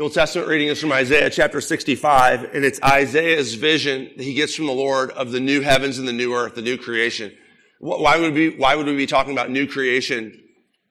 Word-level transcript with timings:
The 0.00 0.04
Old 0.04 0.14
Testament 0.14 0.48
reading 0.48 0.68
is 0.68 0.80
from 0.80 0.92
Isaiah 0.92 1.28
chapter 1.28 1.60
65, 1.60 2.54
and 2.54 2.64
it's 2.64 2.80
Isaiah's 2.82 3.52
vision 3.52 4.08
that 4.16 4.24
he 4.24 4.32
gets 4.32 4.54
from 4.54 4.64
the 4.64 4.72
Lord 4.72 5.10
of 5.10 5.30
the 5.30 5.40
new 5.40 5.60
heavens 5.60 5.98
and 5.98 6.08
the 6.08 6.12
new 6.14 6.34
earth, 6.34 6.54
the 6.54 6.62
new 6.62 6.78
creation. 6.78 7.36
Why 7.80 8.16
would 8.16 8.32
we, 8.32 8.48
why 8.48 8.76
would 8.76 8.86
we 8.86 8.96
be 8.96 9.04
talking 9.04 9.34
about 9.34 9.50
new 9.50 9.66
creation, 9.66 10.42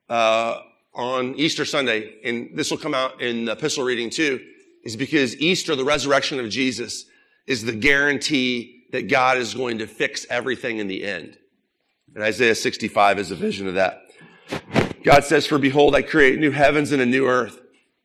uh, 0.10 0.60
on 0.94 1.34
Easter 1.38 1.66
Sunday? 1.66 2.20
And 2.24 2.52
this 2.54 2.70
will 2.70 2.78
come 2.78 2.94
out 2.94 3.20
in 3.20 3.46
the 3.46 3.54
epistle 3.54 3.84
reading 3.84 4.12
too, 4.12 4.46
is 4.84 4.96
because 4.96 5.36
Easter, 5.38 5.76
the 5.76 5.84
resurrection 5.84 6.40
of 6.40 6.48
Jesus, 6.52 7.06
is 7.48 7.64
the 7.64 7.74
guarantee 7.74 8.84
that 8.92 9.10
God 9.10 9.40
is 9.40 9.56
going 9.56 9.80
to 9.80 9.88
fix 9.88 10.28
everything 10.30 10.78
in 10.78 10.88
the 10.88 11.04
end. 11.04 11.36
And 12.14 12.24
Isaiah 12.24 12.54
65 12.54 13.18
is 13.18 13.32
a 13.32 13.36
vision 13.36 13.68
of 13.68 13.74
that. 13.74 14.04
God 15.04 15.24
says, 15.24 15.48
For 15.48 15.58
behold, 15.58 15.96
I 15.96 16.04
create 16.04 16.38
new 16.38 16.52
heavens 16.52 16.92
and 16.92 17.02
a 17.02 17.08
new 17.08 17.26
earth 17.26 17.60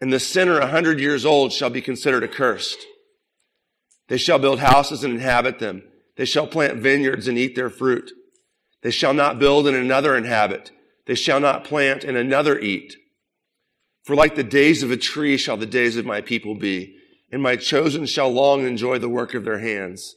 and 0.00 0.12
the 0.12 0.20
sinner 0.20 0.58
a 0.58 0.68
hundred 0.68 1.00
years 1.00 1.24
old 1.24 1.52
shall 1.52 1.70
be 1.70 1.80
considered 1.80 2.24
accursed. 2.24 2.86
They 4.08 4.18
shall 4.18 4.38
build 4.38 4.60
houses 4.60 5.04
and 5.04 5.14
inhabit 5.14 5.58
them. 5.58 5.82
They 6.16 6.24
shall 6.24 6.46
plant 6.46 6.78
vineyards 6.78 7.28
and 7.28 7.38
eat 7.38 7.54
their 7.54 7.70
fruit. 7.70 8.10
They 8.82 8.90
shall 8.90 9.14
not 9.14 9.38
build 9.38 9.66
and 9.66 9.76
another 9.76 10.16
inhabit. 10.16 10.70
They 11.06 11.14
shall 11.14 11.40
not 11.40 11.64
plant 11.64 12.04
and 12.04 12.16
another 12.16 12.58
eat. 12.58 12.96
For 14.04 14.14
like 14.14 14.34
the 14.34 14.44
days 14.44 14.82
of 14.82 14.90
a 14.90 14.96
tree 14.96 15.36
shall 15.36 15.56
the 15.56 15.66
days 15.66 15.96
of 15.96 16.06
my 16.06 16.20
people 16.20 16.54
be, 16.54 16.96
and 17.30 17.42
my 17.42 17.56
chosen 17.56 18.06
shall 18.06 18.30
long 18.30 18.66
enjoy 18.66 18.98
the 18.98 19.08
work 19.08 19.34
of 19.34 19.44
their 19.44 19.58
hands. 19.58 20.14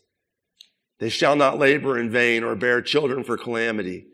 They 0.99 1.09
shall 1.09 1.35
not 1.35 1.59
labor 1.59 1.97
in 1.99 2.09
vain 2.09 2.43
or 2.43 2.55
bear 2.55 2.81
children 2.81 3.23
for 3.23 3.37
calamity, 3.37 4.05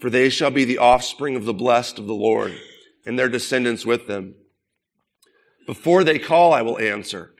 for 0.00 0.10
they 0.10 0.28
shall 0.28 0.50
be 0.50 0.64
the 0.64 0.78
offspring 0.78 1.36
of 1.36 1.44
the 1.44 1.54
blessed 1.54 1.98
of 1.98 2.06
the 2.06 2.14
Lord, 2.14 2.54
and 3.06 3.18
their 3.18 3.28
descendants 3.28 3.86
with 3.86 4.06
them. 4.06 4.34
Before 5.66 6.04
they 6.04 6.18
call, 6.18 6.52
I 6.52 6.62
will 6.62 6.78
answer. 6.78 7.34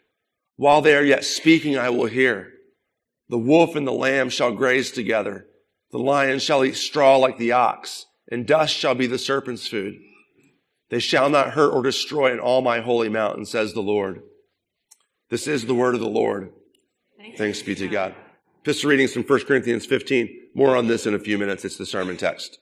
While 0.57 0.83
they 0.83 0.95
are 0.95 1.05
yet 1.05 1.25
speaking, 1.25 1.77
I 1.77 1.91
will 1.91 2.07
hear. 2.07 2.53
The 3.29 3.39
wolf 3.39 3.75
and 3.75 3.87
the 3.87 3.93
lamb 3.93 4.29
shall 4.29 4.53
graze 4.53 4.91
together. 4.91 5.47
The 5.91 5.99
lion 5.99 6.39
shall 6.39 6.65
eat 6.65 6.77
straw 6.77 7.17
like 7.17 7.39
the 7.39 7.53
ox, 7.53 8.07
and 8.31 8.47
dust 8.47 8.75
shall 8.75 8.95
be 8.95 9.07
the 9.07 9.19
serpent's 9.19 9.67
food. 9.67 9.95
They 10.91 10.99
shall 10.99 11.29
not 11.29 11.51
hurt 11.51 11.73
or 11.73 11.83
destroy 11.83 12.33
in 12.33 12.41
all 12.41 12.63
my 12.63 12.81
holy 12.81 13.09
mountain, 13.09 13.47
says 13.47 13.73
the 13.73 13.81
Lord. 13.81 14.23
This 15.31 15.47
is 15.47 15.67
the 15.67 15.75
word 15.75 15.95
of 15.95 16.01
the 16.01 16.07
Lord. 16.07 16.53
Thanks, 17.17 17.39
Thanks 17.39 17.63
be 17.63 17.75
to 17.77 17.89
God. 17.89 18.15
Epistle 18.63 18.91
readings 18.91 19.13
from 19.13 19.25
1 19.25 19.45
Corinthians 19.45 19.87
15. 19.87 20.41
More 20.55 20.77
on 20.77 20.87
this 20.87 21.07
in 21.07 21.15
a 21.15 21.19
few 21.19 21.39
minutes. 21.39 21.65
It's 21.65 21.77
the 21.77 21.87
sermon 21.87 22.17
text. 22.17 22.59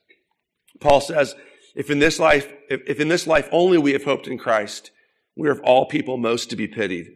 Paul 0.79 1.01
says, 1.01 1.35
if 1.75 1.89
in 1.89 1.99
this 1.99 2.19
life, 2.19 2.51
if, 2.69 2.81
if 2.87 2.99
in 2.99 3.07
this 3.07 3.27
life 3.27 3.47
only 3.51 3.77
we 3.77 3.93
have 3.93 4.03
hoped 4.03 4.27
in 4.27 4.37
Christ, 4.37 4.91
we 5.35 5.47
are 5.47 5.51
of 5.51 5.61
all 5.61 5.85
people 5.85 6.17
most 6.17 6.49
to 6.49 6.55
be 6.55 6.67
pitied. 6.67 7.07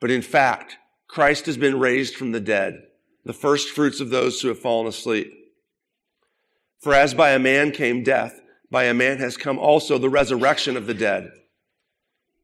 But 0.00 0.10
in 0.10 0.22
fact, 0.22 0.76
Christ 1.06 1.46
has 1.46 1.56
been 1.56 1.78
raised 1.78 2.16
from 2.16 2.32
the 2.32 2.40
dead, 2.40 2.82
the 3.24 3.32
first 3.32 3.70
fruits 3.70 4.00
of 4.00 4.10
those 4.10 4.40
who 4.40 4.48
have 4.48 4.58
fallen 4.58 4.86
asleep. 4.86 5.32
For 6.80 6.94
as 6.94 7.14
by 7.14 7.30
a 7.30 7.38
man 7.38 7.70
came 7.70 8.02
death, 8.02 8.40
by 8.70 8.84
a 8.84 8.94
man 8.94 9.18
has 9.18 9.36
come 9.36 9.58
also 9.58 9.98
the 9.98 10.08
resurrection 10.08 10.76
of 10.76 10.86
the 10.86 10.94
dead. 10.94 11.30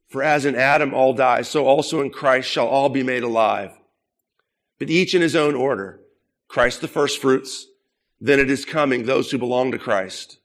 For 0.08 0.22
as 0.22 0.44
in 0.44 0.54
Adam 0.54 0.94
all 0.94 1.12
die, 1.12 1.42
so 1.42 1.66
also 1.66 2.00
in 2.00 2.10
Christ 2.10 2.48
shall 2.48 2.68
all 2.68 2.88
be 2.88 3.02
made 3.02 3.22
alive. 3.22 3.72
But 4.78 4.90
each 4.90 5.14
in 5.14 5.22
his 5.22 5.34
own 5.34 5.54
order. 5.54 6.00
Christ 6.46 6.80
the 6.80 6.88
first 6.88 7.20
fruits, 7.20 7.66
then 8.20 8.40
it 8.40 8.50
is 8.50 8.64
coming 8.64 9.04
those 9.04 9.30
who 9.30 9.38
belong 9.38 9.72
to 9.72 9.78
Christ. 9.78 10.37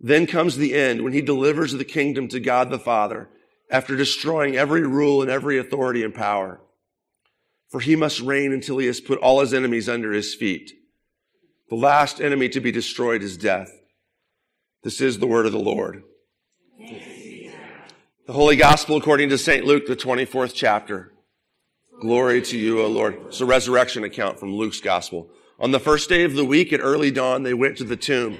Then 0.00 0.26
comes 0.26 0.56
the 0.56 0.74
end 0.74 1.02
when 1.02 1.12
he 1.12 1.20
delivers 1.20 1.72
the 1.72 1.84
kingdom 1.84 2.26
to 2.28 2.40
God 2.40 2.70
the 2.70 2.78
Father 2.78 3.28
after 3.70 3.96
destroying 3.96 4.56
every 4.56 4.86
rule 4.86 5.20
and 5.20 5.30
every 5.30 5.58
authority 5.58 6.02
and 6.02 6.14
power. 6.14 6.60
For 7.68 7.80
he 7.80 7.94
must 7.94 8.20
reign 8.20 8.52
until 8.52 8.78
he 8.78 8.86
has 8.86 9.00
put 9.00 9.18
all 9.18 9.40
his 9.40 9.54
enemies 9.54 9.88
under 9.88 10.12
his 10.12 10.34
feet. 10.34 10.72
The 11.68 11.76
last 11.76 12.20
enemy 12.20 12.48
to 12.48 12.60
be 12.60 12.72
destroyed 12.72 13.22
is 13.22 13.36
death. 13.36 13.70
This 14.82 15.00
is 15.00 15.18
the 15.18 15.26
word 15.26 15.46
of 15.46 15.52
the 15.52 15.58
Lord. 15.58 16.02
The 18.26 18.32
Holy 18.32 18.56
Gospel 18.56 18.96
according 18.96 19.28
to 19.28 19.38
St. 19.38 19.64
Luke, 19.64 19.86
the 19.86 19.94
24th 19.94 20.52
chapter. 20.54 21.12
Glory 22.00 22.40
to 22.42 22.58
you, 22.58 22.80
O 22.80 22.86
Lord. 22.86 23.18
It's 23.26 23.40
a 23.40 23.46
resurrection 23.46 24.04
account 24.04 24.40
from 24.40 24.54
Luke's 24.54 24.80
Gospel. 24.80 25.28
On 25.58 25.70
the 25.70 25.78
first 25.78 26.08
day 26.08 26.24
of 26.24 26.34
the 26.34 26.44
week 26.44 26.72
at 26.72 26.80
early 26.80 27.10
dawn, 27.10 27.42
they 27.42 27.54
went 27.54 27.76
to 27.76 27.84
the 27.84 27.96
tomb 27.96 28.38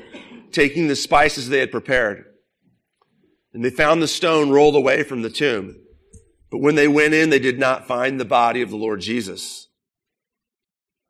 taking 0.53 0.89
the 0.89 0.97
spices 0.97 1.49
they 1.49 1.59
had 1.59 1.71
prepared. 1.71 2.25
And 3.53 3.65
they 3.65 3.71
found 3.71 4.01
the 4.01 4.09
stone 4.09 4.51
rolled 4.51 4.77
away 4.77 5.03
from 5.03 5.23
the 5.23 5.31
tomb. 5.31 5.77
But 6.51 6.59
when 6.59 6.75
they 6.75 6.89
went 6.89 7.15
in, 7.15 7.31
they 7.31 7.39
did 7.39 7.59
not 7.59 7.87
find 7.87 8.19
the 8.19 8.25
body 8.25 8.63
of 8.63 8.71
the 8.71 8.77
Lord 8.77 9.01
Jesus. 9.01 9.69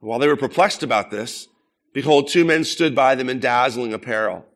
While 0.01 0.19
they 0.19 0.29
were 0.29 0.37
perplexed 0.37 0.83
about 0.83 1.11
this, 1.11 1.49
behold, 1.93 2.29
two 2.29 2.45
men 2.45 2.65
stood 2.65 2.95
by 2.95 3.15
them 3.15 3.29
in 3.29 3.41
dazzling 3.41 3.93
apparel. 3.93 4.47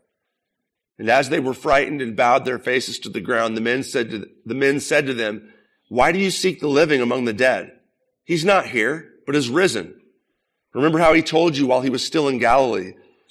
And 0.98 1.10
as 1.10 1.28
they 1.28 1.40
were 1.40 1.54
frightened 1.54 2.00
and 2.00 2.16
bowed 2.16 2.44
their 2.44 2.58
faces 2.58 2.98
to 3.00 3.08
the 3.08 3.20
ground, 3.20 3.56
the 3.56 3.60
men 3.60 3.82
said 3.82 4.10
to, 4.10 4.28
the 4.46 4.54
men 4.54 4.80
said 4.80 5.06
to 5.06 5.14
them, 5.14 5.52
why 5.88 6.12
do 6.12 6.18
you 6.18 6.30
seek 6.30 6.60
the 6.60 6.68
living 6.68 7.00
among 7.00 7.24
the 7.24 7.32
dead? 7.32 7.72
He's 8.24 8.44
not 8.44 8.66
here, 8.66 9.10
but 9.26 9.36
is 9.36 9.50
risen. 9.50 10.00
Remember 10.72 10.98
how 10.98 11.12
he 11.12 11.22
told 11.22 11.56
you 11.56 11.66
while 11.66 11.82
he 11.82 11.90
was 11.90 12.04
still 12.04 12.28
in 12.28 12.38
Galilee 12.38 12.94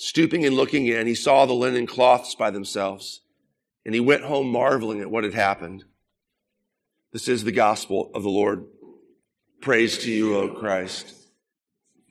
Stooping 0.00 0.46
and 0.46 0.54
looking 0.54 0.86
in, 0.86 1.08
he 1.08 1.14
saw 1.16 1.44
the 1.44 1.52
linen 1.52 1.84
cloths 1.84 2.36
by 2.36 2.50
themselves, 2.50 3.20
and 3.84 3.96
he 3.96 4.00
went 4.00 4.22
home 4.22 4.48
marveling 4.48 5.00
at 5.00 5.10
what 5.10 5.24
had 5.24 5.34
happened. 5.34 5.84
This 7.12 7.26
is 7.26 7.42
the 7.42 7.50
gospel 7.50 8.12
of 8.14 8.22
the 8.22 8.28
Lord. 8.28 8.64
Praise 9.60 9.98
to 9.98 10.10
you, 10.12 10.36
O 10.36 10.48
Christ. 10.50 11.14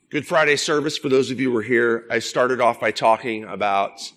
Good 0.09 0.28
Friday 0.28 0.58
service, 0.58 0.97
for 0.97 1.08
those 1.08 1.31
of 1.31 1.40
you 1.40 1.47
who 1.47 1.53
were 1.56 1.62
here, 1.62 2.06
I 2.12 2.20
started 2.20 2.59
off 2.59 2.81
by 2.81 2.92
talking 2.92 3.46
about 3.46 4.12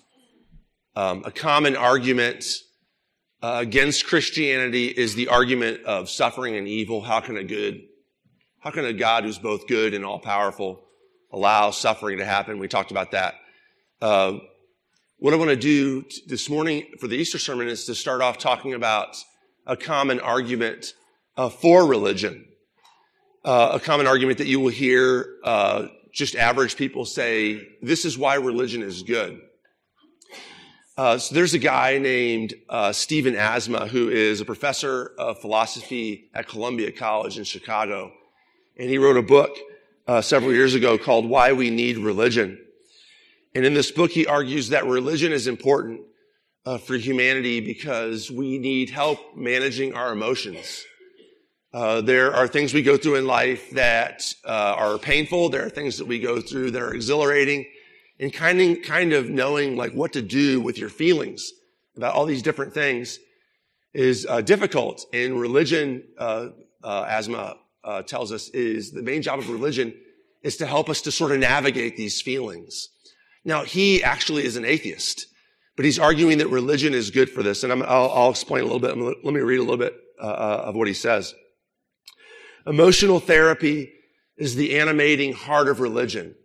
um, 0.97 1.23
a 1.25 1.31
common 1.31 1.77
argument 1.77 2.43
uh, 3.41 3.59
against 3.61 4.05
Christianity 4.05 4.87
is 4.87 5.15
the 5.15 5.29
argument 5.29 5.85
of 5.85 6.09
suffering 6.09 6.57
and 6.57 6.67
evil. 6.67 7.01
How 7.01 7.21
can 7.21 7.37
a 7.37 7.43
good, 7.43 7.83
how 8.59 8.71
can 8.71 8.83
a 8.83 8.91
God 8.91 9.23
who's 9.23 9.39
both 9.39 9.65
good 9.65 9.93
and 9.93 10.03
all 10.03 10.19
powerful 10.19 10.83
allow 11.31 11.71
suffering 11.71 12.17
to 12.17 12.25
happen? 12.25 12.59
We 12.59 12.67
talked 12.67 12.91
about 12.91 13.11
that. 13.11 13.35
Uh, 14.01 14.39
what 15.19 15.31
I 15.31 15.37
want 15.37 15.51
to 15.51 15.55
do 15.55 16.01
t- 16.01 16.23
this 16.25 16.49
morning 16.49 16.87
for 16.99 17.07
the 17.07 17.15
Easter 17.15 17.37
sermon 17.37 17.67
is 17.67 17.85
to 17.85 17.93
start 17.93 18.19
off 18.19 18.39
talking 18.39 18.73
about 18.73 19.15
a 19.67 19.77
common 19.77 20.19
argument 20.19 20.95
uh, 21.37 21.49
for 21.49 21.85
religion. 21.85 22.47
Uh, 23.45 23.73
a 23.73 23.79
common 23.79 24.07
argument 24.07 24.39
that 24.39 24.47
you 24.47 24.59
will 24.59 24.71
hear 24.71 25.35
uh, 25.43 25.85
just 26.11 26.35
average 26.35 26.77
people 26.77 27.05
say, 27.05 27.61
this 27.83 28.03
is 28.03 28.17
why 28.17 28.35
religion 28.35 28.81
is 28.81 29.03
good. 29.03 29.39
Uh, 30.97 31.19
so 31.19 31.35
there's 31.35 31.53
a 31.53 31.59
guy 31.59 31.99
named 31.99 32.55
Stephen 32.91 33.35
Asma 33.35 33.87
who 33.87 34.09
is 34.09 34.41
a 34.41 34.45
professor 34.45 35.11
of 35.19 35.39
philosophy 35.39 36.29
at 36.33 36.47
Columbia 36.47 36.91
College 36.91 37.37
in 37.37 37.43
Chicago. 37.43 38.11
And 38.77 38.89
he 38.89 38.97
wrote 38.97 39.17
a 39.17 39.21
book 39.21 39.51
several 40.21 40.53
years 40.53 40.73
ago 40.73 40.97
called 40.97 41.29
Why 41.29 41.53
We 41.53 41.69
Need 41.69 41.99
Religion. 41.99 42.57
And 43.53 43.65
in 43.65 43.73
this 43.73 43.91
book, 43.91 44.11
he 44.11 44.25
argues 44.25 44.69
that 44.69 44.85
religion 44.85 45.31
is 45.31 45.47
important 45.47 46.01
uh, 46.65 46.77
for 46.77 46.95
humanity 46.95 47.59
because 47.59 48.31
we 48.31 48.57
need 48.57 48.89
help 48.89 49.19
managing 49.35 49.93
our 49.93 50.13
emotions. 50.13 50.85
Uh, 51.73 52.01
there 52.01 52.33
are 52.33 52.47
things 52.47 52.73
we 52.73 52.83
go 52.83 52.97
through 52.97 53.15
in 53.15 53.25
life 53.25 53.71
that 53.71 54.33
uh, 54.45 54.75
are 54.77 54.97
painful. 54.97 55.49
There 55.49 55.65
are 55.65 55.69
things 55.69 55.97
that 55.97 56.05
we 56.05 56.19
go 56.19 56.41
through 56.41 56.71
that 56.71 56.81
are 56.81 56.93
exhilarating, 56.93 57.65
and 58.19 58.31
kind 58.31 58.59
of, 58.61 58.83
kind 58.83 59.13
of 59.13 59.29
knowing 59.29 59.77
like 59.77 59.93
what 59.93 60.13
to 60.13 60.21
do 60.21 60.59
with 60.61 60.77
your 60.77 60.89
feelings 60.89 61.51
about 61.95 62.13
all 62.13 62.25
these 62.25 62.41
different 62.41 62.73
things 62.73 63.19
is 63.93 64.25
uh, 64.29 64.41
difficult. 64.41 65.05
And 65.13 65.39
religion, 65.39 66.03
uh, 66.17 66.49
uh, 66.83 67.05
Asma 67.07 67.57
uh, 67.83 68.01
tells 68.03 68.31
us, 68.31 68.49
is 68.49 68.91
the 68.91 69.01
main 69.01 69.21
job 69.21 69.39
of 69.39 69.49
religion 69.49 69.93
is 70.43 70.57
to 70.57 70.65
help 70.65 70.89
us 70.89 71.01
to 71.01 71.11
sort 71.11 71.31
of 71.31 71.39
navigate 71.39 71.97
these 71.97 72.21
feelings. 72.21 72.89
Now, 73.43 73.63
he 73.63 74.03
actually 74.03 74.45
is 74.45 74.55
an 74.55 74.65
atheist, 74.65 75.25
but 75.75 75.85
he's 75.85 75.99
arguing 75.99 76.37
that 76.39 76.47
religion 76.49 76.93
is 76.93 77.09
good 77.09 77.29
for 77.29 77.41
this. 77.43 77.63
And 77.63 77.71
i 77.71 77.75
will 77.75 78.29
explain 78.29 78.61
a 78.61 78.67
little 78.67 78.79
bit. 78.79 78.97
Let 78.97 79.33
me 79.33 79.41
read 79.41 79.59
a 79.59 79.63
little 79.63 79.77
bit 79.77 79.95
uh, 80.21 80.27
uh, 80.27 80.63
of 80.67 80.75
what 80.75 80.87
he 80.87 80.93
says. 80.93 81.33
Emotional 82.67 83.19
therapy 83.19 83.91
is 84.37 84.55
the 84.55 84.77
animating 84.77 85.33
heart 85.33 85.67
of 85.67 85.79
religion. 85.79 86.35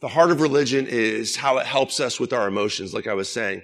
The 0.00 0.08
heart 0.08 0.30
of 0.30 0.40
religion 0.40 0.86
is 0.88 1.36
how 1.36 1.58
it 1.58 1.66
helps 1.66 2.00
us 2.00 2.18
with 2.18 2.32
our 2.32 2.48
emotions, 2.48 2.92
like 2.92 3.06
I 3.06 3.14
was 3.14 3.30
saying. 3.30 3.62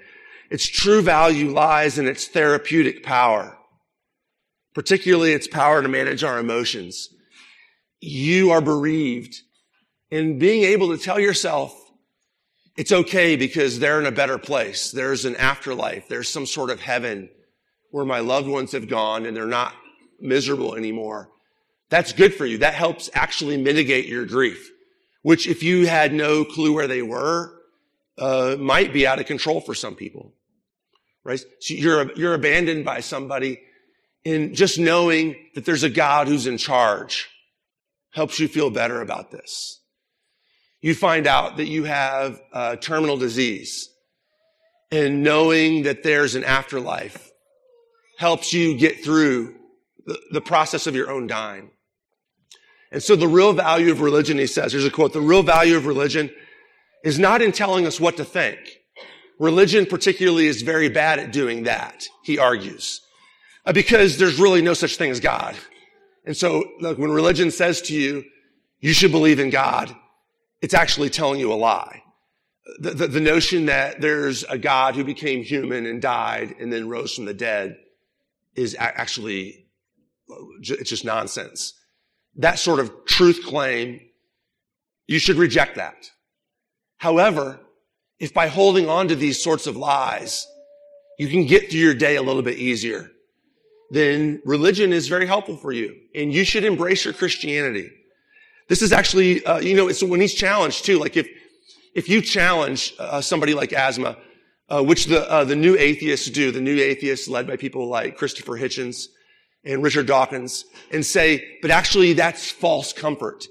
Its 0.50 0.67
true 0.67 1.02
value 1.02 1.50
lies 1.50 1.99
in 1.99 2.06
its 2.06 2.26
therapeutic 2.26 3.02
power, 3.02 3.58
particularly 4.75 5.32
its 5.32 5.49
power 5.49 5.82
to 5.82 5.88
manage 5.88 6.25
our 6.25 6.38
emotions. 6.38 7.08
You 8.00 8.50
are 8.50 8.61
bereaved 8.61 9.37
in 10.11 10.38
being 10.38 10.64
able 10.64 10.96
to 10.96 11.02
tell 11.02 11.20
yourself 11.20 11.75
it's 12.78 12.92
okay 12.92 13.34
because 13.34 13.80
they're 13.80 13.98
in 13.98 14.06
a 14.06 14.12
better 14.12 14.38
place. 14.38 14.92
There's 14.92 15.25
an 15.25 15.34
afterlife. 15.34 16.06
There's 16.06 16.28
some 16.28 16.46
sort 16.46 16.70
of 16.70 16.80
heaven 16.80 17.28
where 17.90 18.04
my 18.04 18.20
loved 18.20 18.46
ones 18.46 18.70
have 18.70 18.86
gone 18.86 19.26
and 19.26 19.36
they're 19.36 19.46
not 19.46 19.75
miserable 20.20 20.76
anymore. 20.76 21.28
That's 21.90 22.12
good 22.12 22.34
for 22.34 22.46
you. 22.46 22.58
That 22.58 22.75
helps 22.75 23.10
actually 23.14 23.56
mitigate 23.56 24.06
your 24.06 24.26
grief, 24.26 24.70
which 25.22 25.48
if 25.48 25.64
you 25.64 25.88
had 25.88 26.14
no 26.14 26.44
clue 26.44 26.72
where 26.72 26.86
they 26.86 27.02
were, 27.02 27.52
uh, 28.16 28.54
might 28.60 28.92
be 28.92 29.08
out 29.08 29.19
of 29.19 29.26
control 29.26 29.60
for 29.60 29.75
some 29.75 29.96
people, 29.96 30.32
right? 31.25 31.40
So 31.58 31.75
you're, 31.75 32.12
you're 32.12 32.34
abandoned 32.34 32.84
by 32.84 33.00
somebody 33.00 33.60
and 34.25 34.54
just 34.54 34.78
knowing 34.78 35.34
that 35.56 35.64
there's 35.64 35.82
a 35.82 35.90
God 35.90 36.28
who's 36.28 36.46
in 36.46 36.58
charge 36.58 37.28
helps 38.12 38.38
you 38.38 38.46
feel 38.46 38.70
better 38.70 39.00
about 39.00 39.32
this. 39.32 39.80
You 40.80 40.94
find 40.94 41.26
out 41.26 41.56
that 41.56 41.66
you 41.66 41.84
have 41.84 42.40
a 42.52 42.76
terminal 42.76 43.16
disease 43.16 43.90
and 44.90 45.22
knowing 45.22 45.82
that 45.82 46.02
there's 46.02 46.34
an 46.34 46.44
afterlife 46.44 47.30
helps 48.19 48.52
you 48.52 48.76
get 48.76 49.02
through 49.04 49.54
the, 50.06 50.19
the 50.32 50.40
process 50.40 50.86
of 50.86 50.94
your 50.94 51.10
own 51.10 51.26
dying. 51.26 51.70
And 52.90 53.02
so 53.02 53.16
the 53.16 53.28
real 53.28 53.52
value 53.52 53.90
of 53.92 54.00
religion, 54.00 54.38
he 54.38 54.46
says, 54.46 54.72
here's 54.72 54.84
a 54.84 54.90
quote, 54.90 55.12
the 55.12 55.20
real 55.20 55.42
value 55.42 55.76
of 55.76 55.86
religion 55.86 56.30
is 57.04 57.19
not 57.19 57.42
in 57.42 57.52
telling 57.52 57.86
us 57.86 58.00
what 58.00 58.16
to 58.16 58.25
think. 58.25 58.58
Religion 59.38 59.86
particularly 59.86 60.46
is 60.46 60.62
very 60.62 60.88
bad 60.88 61.19
at 61.19 61.32
doing 61.32 61.64
that, 61.64 62.06
he 62.25 62.38
argues, 62.38 63.02
uh, 63.66 63.72
because 63.72 64.19
there's 64.19 64.40
really 64.40 64.62
no 64.62 64.75
such 64.75 64.96
thing 64.96 65.10
as 65.10 65.20
God. 65.20 65.54
And 66.25 66.36
so 66.36 66.64
look, 66.80 66.98
when 66.98 67.10
religion 67.10 67.50
says 67.50 67.82
to 67.82 67.94
you, 67.94 68.25
you 68.80 68.92
should 68.92 69.12
believe 69.12 69.38
in 69.38 69.50
God, 69.50 69.94
it's 70.60 70.75
actually 70.75 71.10
telling 71.10 71.40
you 71.40 71.52
a 71.52 71.55
lie. 71.55 72.02
The, 72.81 72.90
the, 72.90 73.06
the 73.08 73.20
notion 73.20 73.66
that 73.66 74.00
there's 74.00 74.44
a 74.44 74.58
God 74.58 74.94
who 74.94 75.05
became 75.05 75.43
human 75.43 75.87
and 75.87 76.02
died 76.02 76.55
and 76.60 76.72
then 76.72 76.88
rose 76.88 77.14
from 77.14 77.25
the 77.25 77.34
dead 77.34 77.78
is 78.55 78.76
actually, 78.78 79.66
it's 80.60 80.90
just 80.90 81.05
nonsense 81.05 81.75
that 82.38 82.58
sort 82.58 82.81
of 82.81 83.05
truth 83.05 83.44
claim, 83.44 84.00
you 85.06 85.19
should 85.19 85.37
reject 85.37 85.76
that. 85.76 86.10
However, 86.96 87.61
if 88.19 88.32
by 88.32 88.49
holding 88.49 88.88
on 88.88 89.08
to 89.08 89.16
these 89.16 89.43
sorts 89.43 89.66
of 89.66 89.76
lies, 89.76 90.46
you 91.19 91.28
can 91.28 91.46
get 91.46 91.70
through 91.70 91.81
your 91.81 91.94
day 91.94 92.16
a 92.16 92.22
little 92.22 92.43
bit 92.43 92.58
easier, 92.58 93.11
then 93.90 94.40
religion 94.44 94.93
is 94.93 95.08
very 95.08 95.26
helpful 95.26 95.56
for 95.56 95.72
you. 95.72 95.96
And 96.14 96.32
you 96.32 96.44
should 96.44 96.64
embrace 96.64 97.04
your 97.04 97.14
Christianity. 97.14 97.90
This 98.68 98.82
is 98.82 98.92
actually, 98.92 99.44
uh, 99.44 99.58
you 99.60 99.74
know, 99.74 99.88
it's 99.88 100.02
when 100.02 100.20
he's 100.20 100.34
challenged 100.34 100.84
too. 100.84 100.98
Like 100.98 101.16
if, 101.16 101.28
if 101.94 102.08
you 102.08 102.20
challenge 102.20 102.94
uh, 102.98 103.20
somebody 103.20 103.54
like 103.54 103.72
Asma, 103.72 104.16
uh, 104.68 104.82
which 104.82 105.06
the, 105.06 105.28
uh, 105.30 105.44
the 105.44 105.56
new 105.56 105.76
atheists 105.76 106.30
do, 106.30 106.52
the 106.52 106.60
new 106.60 106.76
atheists 106.76 107.28
led 107.28 107.46
by 107.46 107.56
people 107.56 107.88
like 107.88 108.16
Christopher 108.16 108.58
Hitchens, 108.58 109.06
and 109.64 109.82
Richard 109.82 110.06
Dawkins 110.06 110.64
and 110.90 111.04
say, 111.04 111.58
but 111.62 111.70
actually 111.70 112.12
that's 112.14 112.50
false 112.50 112.92
comfort. 112.92 113.46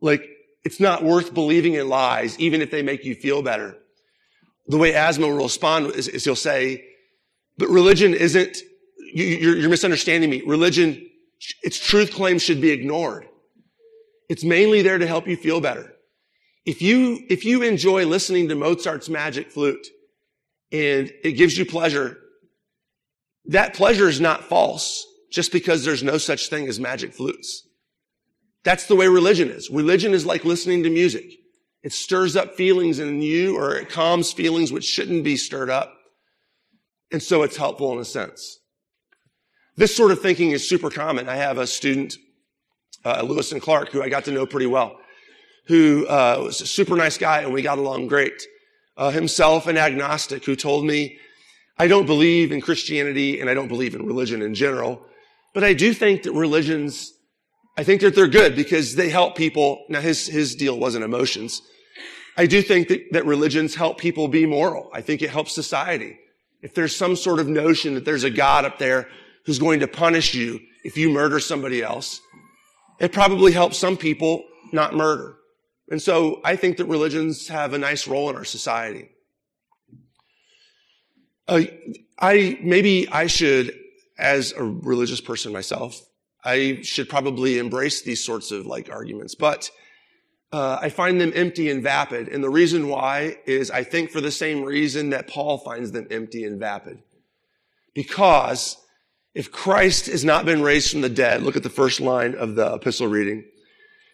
Like, 0.00 0.24
it's 0.64 0.80
not 0.80 1.02
worth 1.02 1.34
believing 1.34 1.74
in 1.74 1.88
lies, 1.88 2.38
even 2.38 2.62
if 2.62 2.70
they 2.70 2.82
make 2.82 3.04
you 3.04 3.14
feel 3.14 3.42
better. 3.42 3.76
The 4.68 4.78
way 4.78 4.94
Asma 4.94 5.26
will 5.26 5.42
respond 5.42 5.86
is, 5.94 6.06
is 6.08 6.24
he'll 6.24 6.36
say, 6.36 6.84
but 7.58 7.68
religion 7.68 8.14
isn't, 8.14 8.58
you, 9.12 9.24
you're, 9.24 9.56
you're 9.56 9.70
misunderstanding 9.70 10.30
me. 10.30 10.42
Religion, 10.46 11.04
its 11.62 11.78
truth 11.78 12.12
claims 12.12 12.42
should 12.42 12.60
be 12.60 12.70
ignored. 12.70 13.26
It's 14.28 14.44
mainly 14.44 14.82
there 14.82 14.98
to 14.98 15.06
help 15.06 15.26
you 15.26 15.36
feel 15.36 15.60
better. 15.60 15.92
If 16.64 16.80
you, 16.80 17.20
if 17.28 17.44
you 17.44 17.62
enjoy 17.62 18.06
listening 18.06 18.48
to 18.48 18.54
Mozart's 18.54 19.08
magic 19.08 19.50
flute 19.50 19.86
and 20.70 21.12
it 21.24 21.32
gives 21.32 21.58
you 21.58 21.66
pleasure, 21.66 22.18
that 23.46 23.74
pleasure 23.74 24.08
is 24.08 24.20
not 24.20 24.44
false 24.44 25.04
just 25.30 25.50
because 25.50 25.84
there's 25.84 26.02
no 26.02 26.18
such 26.18 26.48
thing 26.48 26.68
as 26.68 26.78
magic 26.78 27.12
flutes. 27.12 27.66
That's 28.64 28.86
the 28.86 28.94
way 28.94 29.08
religion 29.08 29.48
is. 29.50 29.70
Religion 29.70 30.12
is 30.14 30.24
like 30.24 30.44
listening 30.44 30.84
to 30.84 30.90
music. 30.90 31.24
It 31.82 31.92
stirs 31.92 32.36
up 32.36 32.54
feelings 32.54 33.00
in 33.00 33.20
you 33.22 33.56
or 33.56 33.74
it 33.74 33.88
calms 33.88 34.32
feelings 34.32 34.70
which 34.70 34.84
shouldn't 34.84 35.24
be 35.24 35.36
stirred 35.36 35.70
up. 35.70 35.92
And 37.10 37.22
so 37.22 37.42
it's 37.42 37.56
helpful 37.56 37.92
in 37.92 37.98
a 37.98 38.04
sense. 38.04 38.60
This 39.76 39.96
sort 39.96 40.12
of 40.12 40.20
thinking 40.20 40.50
is 40.50 40.68
super 40.68 40.90
common. 40.90 41.28
I 41.28 41.36
have 41.36 41.58
a 41.58 41.66
student, 41.66 42.14
uh, 43.04 43.22
Lewis 43.22 43.52
and 43.52 43.60
Clark, 43.60 43.90
who 43.90 44.02
I 44.02 44.08
got 44.08 44.24
to 44.26 44.32
know 44.32 44.46
pretty 44.46 44.66
well, 44.66 44.98
who 45.66 46.06
uh, 46.06 46.40
was 46.44 46.60
a 46.60 46.66
super 46.66 46.96
nice 46.96 47.18
guy 47.18 47.42
and 47.42 47.52
we 47.52 47.62
got 47.62 47.78
along 47.78 48.08
great. 48.08 48.42
Uh, 48.96 49.10
himself 49.10 49.66
an 49.66 49.78
agnostic 49.78 50.44
who 50.44 50.54
told 50.54 50.84
me, 50.84 51.18
I 51.78 51.88
don't 51.88 52.06
believe 52.06 52.52
in 52.52 52.60
Christianity 52.60 53.40
and 53.40 53.48
I 53.48 53.54
don't 53.54 53.68
believe 53.68 53.94
in 53.94 54.06
religion 54.06 54.42
in 54.42 54.54
general. 54.54 55.04
But 55.54 55.64
I 55.64 55.72
do 55.72 55.94
think 55.94 56.22
that 56.24 56.32
religions, 56.32 57.12
I 57.76 57.84
think 57.84 58.02
that 58.02 58.14
they're 58.14 58.28
good 58.28 58.54
because 58.54 58.94
they 58.94 59.08
help 59.08 59.36
people. 59.36 59.84
Now 59.88 60.00
his, 60.00 60.26
his 60.26 60.54
deal 60.54 60.78
wasn't 60.78 61.04
emotions. 61.04 61.62
I 62.36 62.46
do 62.46 62.62
think 62.62 62.88
that, 62.88 63.12
that 63.12 63.26
religions 63.26 63.74
help 63.74 63.98
people 63.98 64.28
be 64.28 64.46
moral. 64.46 64.90
I 64.92 65.00
think 65.00 65.22
it 65.22 65.30
helps 65.30 65.54
society. 65.54 66.18
If 66.62 66.74
there's 66.74 66.94
some 66.94 67.16
sort 67.16 67.40
of 67.40 67.48
notion 67.48 67.94
that 67.94 68.04
there's 68.04 68.24
a 68.24 68.30
God 68.30 68.64
up 68.64 68.78
there 68.78 69.08
who's 69.44 69.58
going 69.58 69.80
to 69.80 69.88
punish 69.88 70.34
you 70.34 70.60
if 70.84 70.96
you 70.96 71.10
murder 71.10 71.40
somebody 71.40 71.82
else, 71.82 72.20
it 73.02 73.12
probably 73.12 73.52
helps 73.52 73.76
some 73.76 73.96
people 73.98 74.44
not 74.72 74.94
murder. 74.94 75.36
And 75.90 76.00
so 76.00 76.40
I 76.44 76.56
think 76.56 76.78
that 76.78 76.86
religions 76.86 77.48
have 77.48 77.74
a 77.74 77.78
nice 77.78 78.08
role 78.08 78.30
in 78.30 78.36
our 78.36 78.44
society. 78.44 79.10
Uh, 81.46 81.62
I, 82.18 82.58
maybe 82.62 83.08
I 83.10 83.26
should 83.26 83.76
as 84.16 84.52
a 84.52 84.62
religious 84.62 85.20
person 85.20 85.52
myself, 85.52 86.00
I 86.44 86.78
should 86.82 87.08
probably 87.08 87.58
embrace 87.58 88.02
these 88.02 88.24
sorts 88.24 88.52
of 88.52 88.66
like 88.66 88.88
arguments, 88.90 89.34
but 89.34 89.70
uh, 90.52 90.78
I 90.80 90.88
find 90.88 91.20
them 91.20 91.32
empty 91.34 91.70
and 91.70 91.82
vapid. 91.82 92.28
And 92.28 92.44
the 92.44 92.50
reason 92.50 92.88
why 92.88 93.38
is 93.46 93.70
I 93.70 93.82
think 93.82 94.10
for 94.10 94.20
the 94.20 94.30
same 94.30 94.62
reason 94.62 95.10
that 95.10 95.28
Paul 95.28 95.58
finds 95.58 95.90
them 95.92 96.06
empty 96.10 96.44
and 96.44 96.60
vapid. 96.60 97.02
Because 97.94 98.76
if 99.34 99.50
Christ 99.50 100.06
has 100.06 100.24
not 100.24 100.44
been 100.44 100.62
raised 100.62 100.90
from 100.90 101.00
the 101.00 101.08
dead, 101.08 101.42
look 101.42 101.56
at 101.56 101.62
the 101.62 101.70
first 101.70 102.00
line 102.00 102.34
of 102.34 102.54
the 102.54 102.74
epistle 102.74 103.06
reading. 103.06 103.44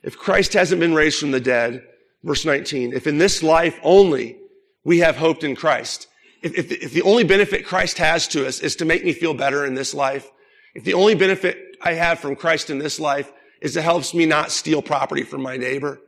If 0.02 0.16
Christ 0.16 0.52
hasn't 0.52 0.80
been 0.80 0.94
raised 0.94 1.18
from 1.18 1.32
the 1.32 1.40
dead, 1.40 1.82
verse 2.22 2.44
19, 2.44 2.92
if 2.92 3.06
in 3.06 3.18
this 3.18 3.42
life 3.42 3.78
only 3.82 4.38
we 4.84 4.98
have 4.98 5.16
hoped 5.16 5.42
in 5.42 5.56
Christ, 5.56 6.06
if, 6.40 6.56
if, 6.56 6.70
if 6.70 6.92
the 6.92 7.02
only 7.02 7.24
benefit 7.24 7.66
Christ 7.66 7.98
has 7.98 8.28
to 8.28 8.46
us 8.46 8.60
is 8.60 8.76
to 8.76 8.84
make 8.84 9.04
me 9.04 9.12
feel 9.12 9.34
better 9.34 9.66
in 9.66 9.74
this 9.74 9.92
life, 9.92 10.30
if 10.74 10.84
the 10.84 10.94
only 10.94 11.16
benefit 11.16 11.76
I 11.82 11.94
have 11.94 12.20
from 12.20 12.36
Christ 12.36 12.70
in 12.70 12.78
this 12.78 13.00
life 13.00 13.32
is 13.60 13.76
it 13.76 13.82
helps 13.82 14.14
me 14.14 14.24
not 14.24 14.52
steal 14.52 14.82
property 14.82 15.24
from 15.24 15.42
my 15.42 15.56
neighbor, 15.56 16.00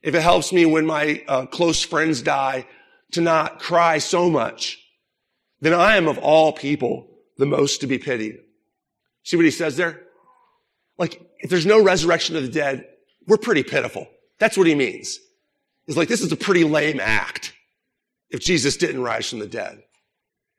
if 0.00 0.14
it 0.14 0.22
helps 0.22 0.52
me 0.52 0.64
when 0.64 0.86
my 0.86 1.24
uh, 1.26 1.46
close 1.46 1.82
friends 1.82 2.22
die 2.22 2.66
to 3.12 3.20
not 3.20 3.58
cry 3.58 3.98
so 3.98 4.30
much, 4.30 4.78
then 5.60 5.72
I 5.72 5.96
am 5.96 6.06
of 6.06 6.18
all 6.18 6.52
people 6.52 7.08
the 7.38 7.46
most 7.46 7.80
to 7.80 7.86
be 7.86 7.98
pitied. 7.98 8.43
See 9.24 9.36
what 9.36 9.44
he 9.44 9.50
says 9.50 9.76
there? 9.76 10.02
Like, 10.98 11.20
if 11.40 11.50
there's 11.50 11.66
no 11.66 11.82
resurrection 11.82 12.36
of 12.36 12.42
the 12.42 12.48
dead, 12.48 12.86
we're 13.26 13.38
pretty 13.38 13.62
pitiful. 13.62 14.06
That's 14.38 14.56
what 14.56 14.66
he 14.66 14.74
means. 14.74 15.18
He's 15.86 15.96
like, 15.96 16.08
this 16.08 16.20
is 16.20 16.30
a 16.30 16.36
pretty 16.36 16.64
lame 16.64 17.00
act 17.00 17.52
if 18.30 18.40
Jesus 18.40 18.76
didn't 18.76 19.02
rise 19.02 19.28
from 19.28 19.40
the 19.40 19.46
dead. 19.46 19.82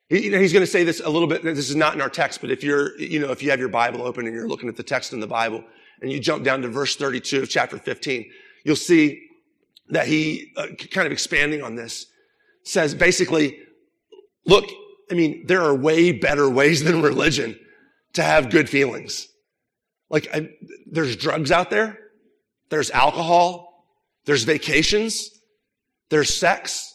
He, 0.10 0.26
you 0.26 0.32
know, 0.32 0.40
he's 0.40 0.54
going 0.54 0.66
to 0.66 0.72
say 0.72 0.84
this 0.84 1.00
a 1.00 1.10
little 1.10 1.28
bit. 1.28 1.44
This 1.44 1.70
is 1.70 1.76
not 1.76 1.94
in 1.96 2.02
our 2.02 2.10
text, 2.10 2.42
but 2.42 2.52
if 2.52 2.64
you're, 2.64 2.98
you 3.00 3.20
know, 3.20 3.32
if 3.32 3.42
you 3.42 3.50
have 3.52 3.60
your 3.60 3.70
Bible 3.70 4.02
open 4.04 4.26
and 4.26 4.36
you're 4.36 4.48
looking 4.48 4.70
at 4.70 4.76
the 4.76 4.84
text 4.84 5.14
in 5.14 5.20
the 5.20 5.28
Bible 5.28 5.64
and 6.02 6.12
you 6.12 6.20
jump 6.20 6.44
down 6.44 6.62
to 6.62 6.68
verse 6.68 6.96
32 6.96 7.44
of 7.44 7.50
chapter 7.50 7.78
15, 7.78 8.30
you'll 8.64 8.76
see 8.76 9.28
that 9.90 10.08
he, 10.08 10.52
uh, 10.58 10.68
kind 10.92 11.06
of 11.06 11.12
expanding 11.12 11.62
on 11.62 11.76
this, 11.76 12.08
says 12.64 12.94
basically, 12.94 13.60
look, 14.46 14.66
I 15.12 15.14
mean, 15.14 15.46
there 15.48 15.62
are 15.62 15.74
way 15.74 16.12
better 16.12 16.50
ways 16.50 16.84
than 16.84 17.02
religion 17.02 17.60
to 18.16 18.24
have 18.24 18.50
good 18.50 18.70
feelings. 18.70 19.28
Like, 20.10 20.28
I, 20.34 20.50
there's 20.88 21.16
drugs 21.16 21.52
out 21.52 21.70
there. 21.70 21.98
There's 22.70 22.92
alcohol. 22.92 23.86
There's 24.26 24.44
vacations. 24.44 25.30
There's 26.10 26.34
sex. 26.34 26.94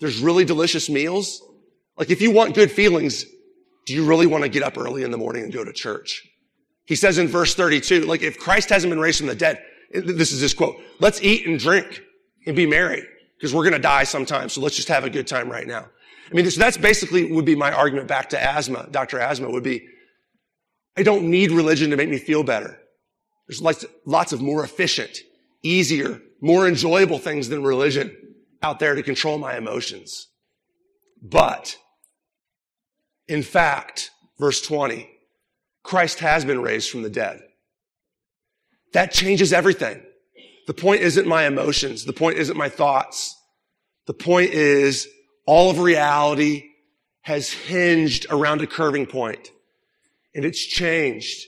There's 0.00 0.20
really 0.20 0.44
delicious 0.44 0.88
meals. 0.88 1.42
Like, 1.96 2.10
if 2.10 2.22
you 2.22 2.30
want 2.30 2.54
good 2.54 2.70
feelings, 2.70 3.24
do 3.86 3.94
you 3.94 4.06
really 4.06 4.26
want 4.26 4.44
to 4.44 4.48
get 4.48 4.62
up 4.62 4.78
early 4.78 5.02
in 5.02 5.10
the 5.10 5.18
morning 5.18 5.44
and 5.44 5.52
go 5.52 5.64
to 5.64 5.72
church? 5.72 6.26
He 6.86 6.96
says 6.96 7.18
in 7.18 7.28
verse 7.28 7.54
32, 7.54 8.02
like, 8.02 8.22
if 8.22 8.38
Christ 8.38 8.70
hasn't 8.70 8.90
been 8.90 9.00
raised 9.00 9.18
from 9.18 9.26
the 9.26 9.34
dead, 9.34 9.62
this 9.92 10.32
is 10.32 10.40
his 10.40 10.54
quote, 10.54 10.76
let's 10.98 11.22
eat 11.22 11.46
and 11.46 11.58
drink 11.58 12.02
and 12.46 12.56
be 12.56 12.66
merry 12.66 13.04
because 13.36 13.54
we're 13.54 13.64
going 13.64 13.74
to 13.74 13.78
die 13.78 14.04
sometime. 14.04 14.48
So 14.48 14.60
let's 14.60 14.76
just 14.76 14.88
have 14.88 15.04
a 15.04 15.10
good 15.10 15.26
time 15.26 15.50
right 15.50 15.66
now. 15.66 15.88
I 16.30 16.34
mean, 16.34 16.48
so 16.50 16.60
that's 16.60 16.76
basically 16.76 17.30
would 17.32 17.44
be 17.44 17.56
my 17.56 17.72
argument 17.72 18.06
back 18.06 18.30
to 18.30 18.42
Asma. 18.42 18.88
Dr. 18.90 19.18
Asma 19.18 19.50
would 19.50 19.64
be, 19.64 19.86
I 21.00 21.02
don't 21.02 21.30
need 21.30 21.50
religion 21.50 21.88
to 21.90 21.96
make 21.96 22.10
me 22.10 22.18
feel 22.18 22.42
better. 22.42 22.78
There's 23.48 23.62
lots 24.04 24.32
of 24.34 24.42
more 24.42 24.62
efficient, 24.62 25.20
easier, 25.62 26.20
more 26.42 26.68
enjoyable 26.68 27.18
things 27.18 27.48
than 27.48 27.62
religion 27.62 28.14
out 28.62 28.80
there 28.80 28.94
to 28.94 29.02
control 29.02 29.38
my 29.38 29.56
emotions. 29.56 30.28
But, 31.22 31.74
in 33.28 33.42
fact, 33.42 34.10
verse 34.38 34.60
20, 34.60 35.10
Christ 35.82 36.18
has 36.18 36.44
been 36.44 36.60
raised 36.60 36.90
from 36.90 37.00
the 37.00 37.08
dead. 37.08 37.40
That 38.92 39.10
changes 39.10 39.54
everything. 39.54 40.02
The 40.66 40.74
point 40.74 41.00
isn't 41.00 41.26
my 41.26 41.46
emotions. 41.46 42.04
The 42.04 42.12
point 42.12 42.36
isn't 42.36 42.58
my 42.58 42.68
thoughts. 42.68 43.34
The 44.06 44.12
point 44.12 44.50
is 44.50 45.08
all 45.46 45.70
of 45.70 45.78
reality 45.78 46.64
has 47.22 47.50
hinged 47.50 48.26
around 48.28 48.60
a 48.60 48.66
curving 48.66 49.06
point 49.06 49.50
and 50.34 50.44
it's 50.44 50.64
changed. 50.64 51.46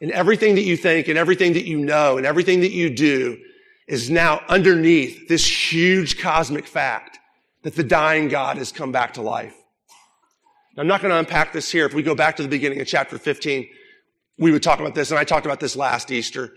And 0.00 0.10
everything 0.10 0.56
that 0.56 0.62
you 0.62 0.76
think 0.76 1.08
and 1.08 1.16
everything 1.16 1.52
that 1.52 1.64
you 1.64 1.78
know 1.78 2.16
and 2.16 2.26
everything 2.26 2.60
that 2.60 2.72
you 2.72 2.90
do 2.90 3.38
is 3.86 4.10
now 4.10 4.42
underneath 4.48 5.28
this 5.28 5.46
huge 5.72 6.18
cosmic 6.18 6.66
fact 6.66 7.18
that 7.62 7.76
the 7.76 7.84
dying 7.84 8.28
God 8.28 8.56
has 8.56 8.72
come 8.72 8.92
back 8.92 9.14
to 9.14 9.22
life. 9.22 9.54
Now, 10.76 10.82
I'm 10.82 10.88
not 10.88 11.02
going 11.02 11.12
to 11.12 11.18
unpack 11.18 11.52
this 11.52 11.70
here. 11.70 11.86
If 11.86 11.94
we 11.94 12.02
go 12.02 12.14
back 12.14 12.36
to 12.36 12.42
the 12.42 12.48
beginning 12.48 12.80
of 12.80 12.86
chapter 12.86 13.18
15, 13.18 13.68
we 14.38 14.50
would 14.50 14.62
talk 14.62 14.80
about 14.80 14.94
this, 14.94 15.10
and 15.10 15.20
I 15.20 15.24
talked 15.24 15.46
about 15.46 15.60
this 15.60 15.76
last 15.76 16.10
Easter. 16.10 16.52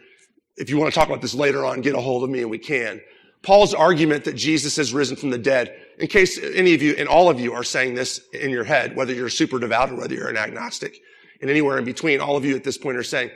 If 0.55 0.69
you 0.69 0.77
want 0.77 0.93
to 0.93 0.97
talk 0.97 1.07
about 1.07 1.21
this 1.21 1.33
later 1.33 1.65
on, 1.65 1.81
get 1.81 1.95
a 1.95 2.01
hold 2.01 2.23
of 2.23 2.29
me 2.29 2.41
and 2.41 2.49
we 2.49 2.57
can. 2.57 3.01
Paul's 3.43 3.73
argument 3.73 4.23
that 4.23 4.35
Jesus 4.35 4.77
has 4.77 4.93
risen 4.93 5.15
from 5.15 5.29
the 5.29 5.37
dead, 5.37 5.75
in 5.99 6.07
case 6.07 6.39
any 6.41 6.73
of 6.73 6.81
you 6.81 6.95
and 6.97 7.07
all 7.07 7.29
of 7.29 7.39
you 7.39 7.53
are 7.53 7.63
saying 7.63 7.93
this 7.93 8.19
in 8.33 8.49
your 8.49 8.63
head, 8.63 8.95
whether 8.95 9.13
you're 9.13 9.29
super 9.29 9.59
devout 9.59 9.91
or 9.91 9.95
whether 9.95 10.15
you're 10.15 10.29
an 10.29 10.37
agnostic, 10.37 10.97
and 11.41 11.49
anywhere 11.49 11.77
in 11.77 11.85
between, 11.85 12.21
all 12.21 12.37
of 12.37 12.45
you 12.45 12.55
at 12.55 12.63
this 12.63 12.77
point 12.77 12.97
are 12.97 13.03
saying, 13.03 13.31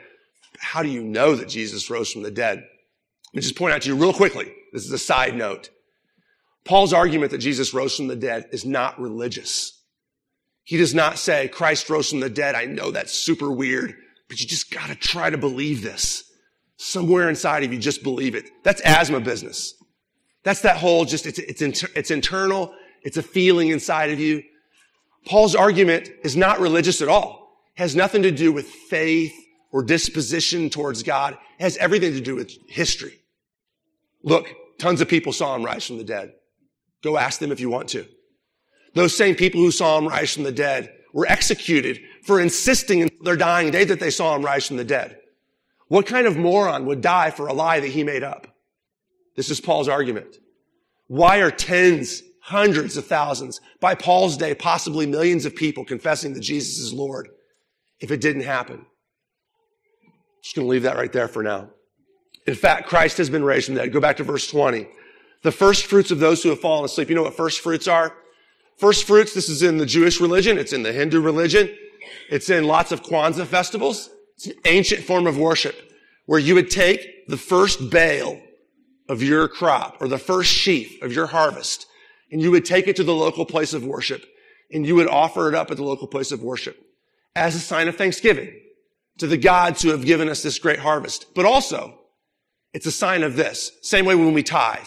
how 0.60 0.84
do 0.84 0.89
you 0.89 1.03
know 1.03 1.36
that 1.36 1.50
Jesus 1.50 1.89
rose 1.89 2.12
from 2.12 2.24
the 2.24 2.32
dead? 2.32 2.58
Let 2.58 3.36
me 3.36 3.41
just 3.41 3.56
point 3.56 3.74
out 3.74 3.82
to 3.84 3.89
you 3.89 3.96
real 3.96 4.13
quickly. 4.13 4.51
This 4.74 4.86
is 4.86 4.91
a 4.91 4.98
side 4.98 5.36
note. 5.36 5.70
Paul's 6.65 6.94
argument 6.94 7.32
that 7.32 7.38
Jesus 7.39 7.74
rose 7.74 7.96
from 7.96 8.08
the 8.08 8.15
dead 8.15 8.48
is 8.51 8.65
not 8.65 9.00
religious. 9.00 9.75
He 10.63 10.77
does 10.77 10.94
not 10.94 11.18
say, 11.18 11.48
Christ 11.48 11.89
rose 11.89 12.10
from 12.10 12.20
the 12.20 12.29
dead. 12.29 12.56
I 12.56 12.65
know 12.65 12.91
that's 12.91 13.13
super 13.13 13.51
weird, 13.51 13.96
but 14.27 14.39
you 14.39 14.48
just 14.48 14.72
gotta 14.72 14.96
try 14.96 15.29
to 15.29 15.38
believe 15.38 15.82
this. 15.82 16.24
Somewhere 16.77 17.29
inside 17.29 17.63
of 17.63 17.74
you, 17.74 17.79
just 17.79 18.03
believe 18.03 18.36
it. 18.36 18.50
That's 18.63 18.82
Asma 18.82 19.20
business. 19.20 19.74
That's 20.44 20.62
that 20.62 20.77
whole 20.77 21.06
just, 21.06 21.25
it's, 21.25 21.39
it's, 21.39 21.62
inter, 21.62 21.88
it's 21.96 22.12
internal. 22.12 22.74
It's 23.03 23.18
a 23.18 23.24
feeling 23.24 23.70
inside 23.70 24.12
of 24.12 24.20
you. 24.20 24.44
Paul's 25.25 25.56
argument 25.56 26.10
is 26.24 26.38
not 26.38 26.60
religious 26.60 27.01
at 27.01 27.08
all 27.08 27.38
has 27.80 27.96
nothing 27.96 28.24
to 28.24 28.32
do 28.32 28.52
with 28.52 28.68
faith 28.68 29.34
or 29.72 29.82
disposition 29.82 30.70
towards 30.70 31.02
God. 31.02 31.38
It 31.58 31.64
has 31.64 31.78
everything 31.78 32.12
to 32.12 32.20
do 32.20 32.36
with 32.36 32.52
history. 32.68 33.22
Look, 34.22 34.50
tons 34.80 35.00
of 35.00 35.08
people 35.08 35.32
saw 35.32 35.56
him 35.56 35.64
rise 35.64 35.88
from 35.88 35.98
the 35.98 36.04
dead. 36.04 36.34
Go 37.02 37.18
ask 37.18 37.40
them 37.40 37.54
if 37.54 37.62
you 37.62 37.70
want 37.70 37.88
to. 37.90 38.06
Those 38.96 39.16
same 39.16 39.34
people 39.34 39.62
who 39.62 39.72
saw 39.72 39.98
him 39.98 40.10
rise 40.10 40.34
from 40.34 40.44
the 40.44 40.52
dead 40.52 40.94
were 41.14 41.26
executed 41.26 42.02
for 42.24 42.42
insisting 42.42 43.00
in 43.00 43.10
their 43.22 43.38
dying 43.38 43.72
day 43.72 43.86
that 43.86 44.02
they 44.02 44.10
saw 44.10 44.36
him 44.36 44.44
rise 44.44 44.68
from 44.68 44.76
the 44.76 44.84
dead. 44.84 45.18
What 45.88 46.06
kind 46.06 46.28
of 46.28 46.36
moron 46.36 46.86
would 46.86 47.00
die 47.00 47.32
for 47.32 47.48
a 47.48 47.54
lie 47.54 47.80
that 47.80 47.88
he 47.88 48.04
made 48.04 48.24
up? 48.24 48.46
This 49.38 49.50
is 49.50 49.62
Paul's 49.62 49.88
argument. 49.88 50.36
Why 51.08 51.38
are 51.38 51.50
tens, 51.50 52.24
hundreds 52.42 52.98
of 52.98 53.06
thousands, 53.06 53.62
by 53.80 53.96
Paul's 53.96 54.36
day, 54.36 54.54
possibly 54.54 55.06
millions 55.06 55.46
of 55.46 55.56
people 55.56 55.86
confessing 55.86 56.34
that 56.34 56.42
Jesus 56.42 56.78
is 56.78 56.92
Lord? 56.92 57.30
If 58.00 58.12
it 58.12 58.22
didn't 58.22 58.44
happen. 58.44 58.86
Just 60.44 60.56
going 60.56 60.65
to 60.65 60.72
leave 60.72 60.84
that 60.84 60.96
right 60.96 61.12
there 61.12 61.27
for 61.27 61.44
now. 61.44 61.70
In 62.48 62.56
fact, 62.56 62.88
Christ 62.88 63.18
has 63.18 63.29
been 63.29 63.44
raised 63.44 63.65
from 63.65 63.75
the 63.75 63.82
dead. 63.82 63.94
Go 63.94 64.00
back 64.00 64.18
to 64.18 64.24
verse 64.24 64.50
20. 64.50 64.88
The 65.44 65.51
first 65.51 65.86
fruits 65.86 66.12
of 66.12 66.20
those 66.20 66.41
who 66.41 66.50
have 66.50 66.60
fallen 66.60 66.86
asleep. 66.86 67.10
You 67.10 67.15
know 67.15 67.24
what 67.24 67.36
first 67.36 67.62
fruits 67.62 67.88
are? 67.88 68.13
First 68.77 69.06
fruits, 69.06 69.34
this 69.34 69.50
is 69.50 69.62
in 69.62 69.77
the 69.77 69.86
Jewish 69.86 70.22
religion. 70.22 70.58
It's 70.58 70.74
in 70.74 70.84
the 70.84 70.94
Hindu 70.94 71.22
religion. 71.22 71.70
It's 72.29 72.50
in 72.50 72.65
lots 72.65 72.91
of 72.91 73.03
Kwanzaa 73.03 73.46
festivals. 73.46 74.10
It's 74.36 74.48
an 74.48 74.53
ancient 74.65 75.03
form 75.03 75.27
of 75.27 75.38
worship 75.38 75.75
where 76.25 76.39
you 76.39 76.56
would 76.56 76.70
take 76.70 77.27
the 77.27 77.38
first 77.38 77.89
bale 77.89 78.41
of 79.10 79.22
your 79.22 79.48
crop 79.48 79.98
or 80.00 80.08
the 80.08 80.18
first 80.18 80.51
sheaf 80.51 81.01
of 81.01 81.12
your 81.12 81.27
harvest 81.27 81.88
and 82.32 82.41
you 82.41 82.51
would 82.51 82.63
take 82.63 82.88
it 82.88 82.96
to 82.96 83.03
the 83.03 83.13
local 83.13 83.46
place 83.46 83.74
of 83.74 83.84
worship 83.84 84.24
and 84.72 84.86
you 84.86 84.96
would 84.96 85.08
offer 85.08 85.50
it 85.50 85.56
up 85.56 85.72
at 85.72 85.77
the 85.77 85.84
local 85.84 86.08
place 86.08 86.32
of 86.32 86.41
worship 86.41 86.77
as 87.36 87.56
a 87.56 87.60
sign 87.60 87.88
of 87.88 87.96
thanksgiving 87.96 88.54
to 89.18 89.28
the 89.28 89.38
gods 89.38 89.82
who 89.82 89.90
have 89.90 90.06
given 90.06 90.30
us 90.30 90.44
this 90.44 90.60
great 90.60 90.80
harvest. 90.80 91.34
But 91.36 91.46
also, 91.46 92.00
it's 92.74 92.86
a 92.86 92.92
sign 92.92 93.24
of 93.24 93.36
this. 93.36 93.72
Same 93.82 94.06
way 94.06 94.16
when 94.16 94.34
we 94.34 94.44
tithe. 94.44 94.86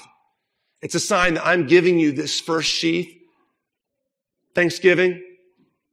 It's 0.81 0.95
a 0.95 1.01
sign 1.01 1.35
that 1.35 1.47
I'm 1.47 1.67
giving 1.67 1.99
you 1.99 2.13
this 2.13 2.41
first 2.41 2.69
sheath, 2.69 3.13
thanksgiving, 4.55 5.23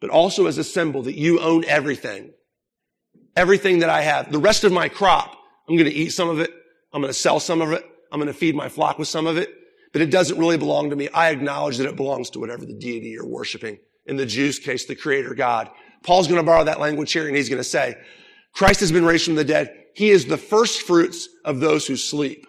but 0.01 0.10
also 0.10 0.48
as 0.48 0.58
a 0.58 0.63
symbol 0.63 1.03
that 1.03 1.15
you 1.15 1.39
own 1.39 1.65
everything. 1.65 2.32
Everything 3.36 3.79
that 3.79 3.89
I 3.89 4.01
have. 4.01 4.32
The 4.32 4.39
rest 4.39 4.63
of 4.63 4.72
my 4.72 4.89
crop, 4.89 5.36
I'm 5.68 5.75
going 5.75 5.89
to 5.89 5.96
eat 5.96 6.10
some 6.10 6.29
of 6.29 6.39
it. 6.39 6.51
I'm 6.91 7.01
going 7.01 7.13
to 7.13 7.20
sell 7.20 7.39
some 7.39 7.62
of 7.62 7.72
it. 7.72 7.86
I'm 8.12 8.20
going 8.20 8.32
to 8.32 8.38
feed 8.38 8.56
my 8.56 8.70
flock 8.70 8.98
with 8.98 9.08
some 9.08 9.27
of 9.27 9.38
it. 9.38 9.53
But 9.94 10.01
it 10.01 10.12
doesn't 10.12 10.38
really 10.38 10.58
belong 10.58 10.89
to 10.89 10.96
me. 10.96 11.10
I 11.10 11.29
acknowledge 11.29 11.77
that 11.77 11.88
it 11.88 11.96
belongs 11.96 12.29
to 12.32 12.39
whatever 12.39 12.65
the 12.65 12.74
deity 12.74 13.10
you're 13.10 13.25
worshiping. 13.25 13.79
In 14.06 14.18
the 14.18 14.25
Jews' 14.25 14.60
case, 14.60 14.86
the 14.86 14.96
creator 14.96 15.34
God. 15.36 15.70
Paul's 16.03 16.27
going 16.27 16.39
to 16.39 16.46
borrow 16.46 16.63
that 16.63 16.79
language 16.79 17.12
here 17.12 17.27
and 17.27 17.36
he's 17.36 17.50
going 17.50 17.60
to 17.60 17.63
say, 17.63 17.96
Christ 18.53 18.79
has 18.79 18.91
been 18.91 19.06
raised 19.06 19.25
from 19.25 19.36
the 19.36 19.44
dead. 19.44 19.74
He 19.96 20.10
is 20.10 20.25
the 20.25 20.38
first 20.38 20.82
fruits 20.84 21.27
of 21.46 21.60
those 21.60 21.86
who 21.86 21.96
sleep. 21.96 22.48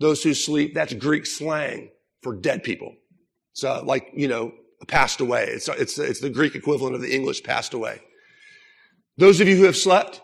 Those 0.00 0.22
who 0.22 0.34
sleep, 0.34 0.74
that's 0.74 0.94
Greek 0.94 1.26
slang 1.26 1.90
for 2.22 2.34
dead 2.34 2.62
people. 2.62 2.94
So 3.52 3.82
like, 3.84 4.10
you 4.14 4.28
know, 4.28 4.52
passed 4.88 5.20
away. 5.20 5.44
It's, 5.44 5.68
it's, 5.68 5.98
it's 5.98 6.20
the 6.20 6.30
Greek 6.30 6.54
equivalent 6.54 6.94
of 6.94 7.02
the 7.02 7.14
English 7.14 7.42
passed 7.42 7.74
away. 7.74 8.00
Those 9.18 9.40
of 9.40 9.48
you 9.48 9.56
who 9.56 9.64
have 9.64 9.76
slept, 9.76 10.20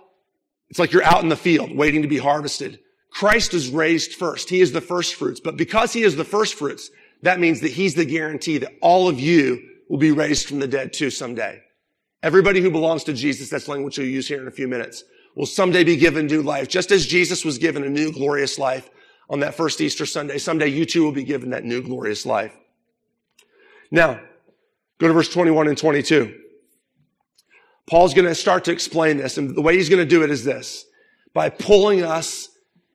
it's 0.71 0.79
like 0.79 0.93
you're 0.93 1.05
out 1.05 1.23
in 1.23 1.29
the 1.29 1.37
field 1.37 1.77
waiting 1.77 2.03
to 2.03 2.09
be 2.09 2.19
harvested. 2.19 2.81
Christ 3.11 3.55
is 3.55 3.69
raised 3.69 4.15
first. 4.15 4.49
He 4.49 4.61
is 4.61 4.73
the 4.73 4.81
first 4.81 5.15
fruits. 5.15 5.41
But 5.41 5.57
because 5.57 5.93
he 5.93 6.03
is 6.03 6.17
the 6.17 6.25
first 6.25 6.55
fruits, 6.55 6.91
that 7.23 7.41
means 7.41 7.61
that 7.61 7.73
he's 7.73 7.95
the 7.95 8.05
guarantee 8.05 8.59
that 8.59 8.75
all 8.81 9.09
of 9.09 9.21
you 9.21 9.61
will 9.89 9.99
be 9.99 10.13
raised 10.13 10.49
from 10.49 10.59
the 10.59 10.69
dead 10.69 10.93
too 10.93 11.11
someday. 11.11 11.63
Everybody 12.23 12.61
who 12.61 12.71
belongs 12.71 13.05
to 13.05 13.13
Jesus, 13.13 13.51
that's 13.51 13.69
language 13.69 13.99
we'll 13.99 14.07
use 14.07 14.27
here 14.29 14.41
in 14.41 14.49
a 14.49 14.53
few 14.53 14.69
minutes, 14.69 15.05
will 15.37 15.47
someday 15.47 15.85
be 15.85 15.97
given 15.97 16.27
new 16.27 16.43
life. 16.43 16.69
Just 16.69 16.91
as 16.91 17.07
Jesus 17.07 17.45
was 17.45 17.59
given 17.59 17.85
a 17.85 17.89
new 17.89 18.11
glorious 18.11 18.59
life 18.59 18.91
on 19.29 19.41
that 19.41 19.55
first 19.55 19.81
Easter 19.81 20.07
Sunday, 20.07 20.39
someday 20.39 20.69
you 20.69 20.87
too 20.87 21.05
will 21.05 21.13
be 21.13 21.25
given 21.25 21.51
that 21.51 21.65
new 21.65 21.83
glorious 21.83 22.25
life. 22.25 22.57
Now, 23.91 24.21
go 24.99 25.09
to 25.09 25.13
verse 25.13 25.29
21 25.29 25.69
and 25.69 25.79
22. 25.79 26.41
Paul's 27.87 28.15
going 28.15 28.27
to 28.27 28.35
start 28.35 28.65
to 28.65 28.73
explain 28.73 29.17
this, 29.19 29.39
and 29.39 29.55
the 29.55 29.63
way 29.63 29.77
he's 29.77 29.89
going 29.89 30.03
to 30.03 30.09
do 30.09 30.25
it 30.25 30.31
is 30.31 30.43
this 30.43 30.87
by 31.35 31.51
pulling 31.51 32.03
us 32.03 32.49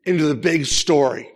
into 0.04 0.26
the 0.26 0.36
big 0.36 0.66
story, 0.66 1.30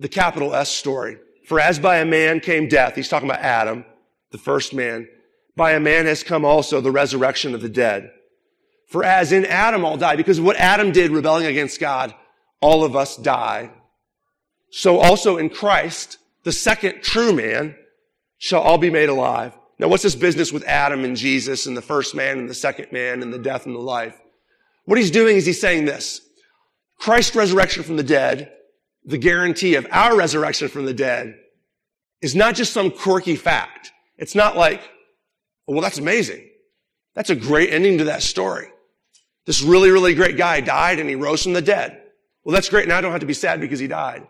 the 0.00 0.08
capital 0.08 0.54
S 0.54 0.70
story. 0.70 1.18
For 1.46 1.60
as 1.60 1.78
by 1.78 1.98
a 1.98 2.04
man 2.04 2.40
came 2.40 2.66
death, 2.66 2.96
he's 2.96 3.08
talking 3.08 3.28
about 3.28 3.42
Adam, 3.42 3.84
the 4.32 4.38
first 4.38 4.74
man, 4.74 5.06
by 5.56 5.72
a 5.72 5.80
man 5.80 6.06
has 6.06 6.22
come 6.22 6.44
also 6.44 6.80
the 6.80 6.90
resurrection 6.90 7.54
of 7.54 7.62
the 7.62 7.68
dead. 7.68 8.10
For 8.88 9.02
as 9.02 9.32
in 9.32 9.44
Adam 9.44 9.84
all 9.84 9.96
die, 9.96 10.16
because 10.16 10.38
of 10.38 10.44
what 10.44 10.56
Adam 10.56 10.92
did 10.92 11.10
rebelling 11.10 11.46
against 11.46 11.80
God, 11.80 12.14
all 12.60 12.84
of 12.84 12.94
us 12.94 13.16
die. 13.16 13.70
So 14.70 15.00
also 15.00 15.38
in 15.38 15.50
Christ, 15.50 16.18
the 16.44 16.52
second 16.52 17.02
true 17.02 17.32
man, 17.32 17.74
shall 18.38 18.60
all 18.60 18.78
be 18.78 18.90
made 18.90 19.08
alive. 19.08 19.56
Now, 19.78 19.88
what's 19.88 20.02
this 20.02 20.14
business 20.14 20.52
with 20.52 20.64
Adam 20.64 21.04
and 21.04 21.16
Jesus 21.16 21.66
and 21.66 21.76
the 21.76 21.82
first 21.82 22.14
man 22.14 22.38
and 22.38 22.48
the 22.48 22.54
second 22.54 22.92
man 22.92 23.22
and 23.22 23.32
the 23.32 23.38
death 23.38 23.66
and 23.66 23.74
the 23.74 23.80
life? 23.80 24.18
What 24.84 24.98
he's 24.98 25.10
doing 25.10 25.36
is 25.36 25.46
he's 25.46 25.60
saying 25.60 25.84
this. 25.84 26.20
Christ's 26.98 27.34
resurrection 27.34 27.82
from 27.82 27.96
the 27.96 28.02
dead, 28.02 28.52
the 29.04 29.18
guarantee 29.18 29.74
of 29.74 29.86
our 29.90 30.16
resurrection 30.16 30.68
from 30.68 30.86
the 30.86 30.94
dead, 30.94 31.34
is 32.22 32.34
not 32.34 32.54
just 32.54 32.72
some 32.72 32.90
quirky 32.90 33.36
fact. 33.36 33.92
It's 34.16 34.34
not 34.34 34.56
like, 34.56 34.80
well, 35.74 35.82
that's 35.82 35.98
amazing. 35.98 36.48
That's 37.14 37.30
a 37.30 37.36
great 37.36 37.72
ending 37.72 37.98
to 37.98 38.04
that 38.04 38.22
story. 38.22 38.68
This 39.46 39.62
really, 39.62 39.90
really 39.90 40.14
great 40.14 40.36
guy 40.36 40.60
died 40.60 40.98
and 40.98 41.08
he 41.08 41.14
rose 41.14 41.42
from 41.42 41.52
the 41.52 41.62
dead. 41.62 42.00
Well, 42.44 42.54
that's 42.54 42.68
great. 42.68 42.88
Now 42.88 42.98
I 42.98 43.00
don't 43.00 43.12
have 43.12 43.20
to 43.20 43.26
be 43.26 43.34
sad 43.34 43.60
because 43.60 43.80
he 43.80 43.86
died. 43.86 44.26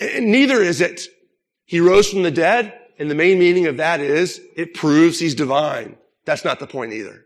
And 0.00 0.30
neither 0.30 0.60
is 0.60 0.80
it 0.80 1.02
he 1.64 1.80
rose 1.80 2.08
from 2.08 2.22
the 2.22 2.30
dead. 2.30 2.78
And 2.98 3.10
the 3.10 3.14
main 3.14 3.38
meaning 3.38 3.66
of 3.66 3.78
that 3.78 4.00
is 4.00 4.40
it 4.56 4.74
proves 4.74 5.18
he's 5.18 5.34
divine. 5.34 5.96
That's 6.24 6.44
not 6.44 6.60
the 6.60 6.66
point 6.66 6.92
either. 6.92 7.24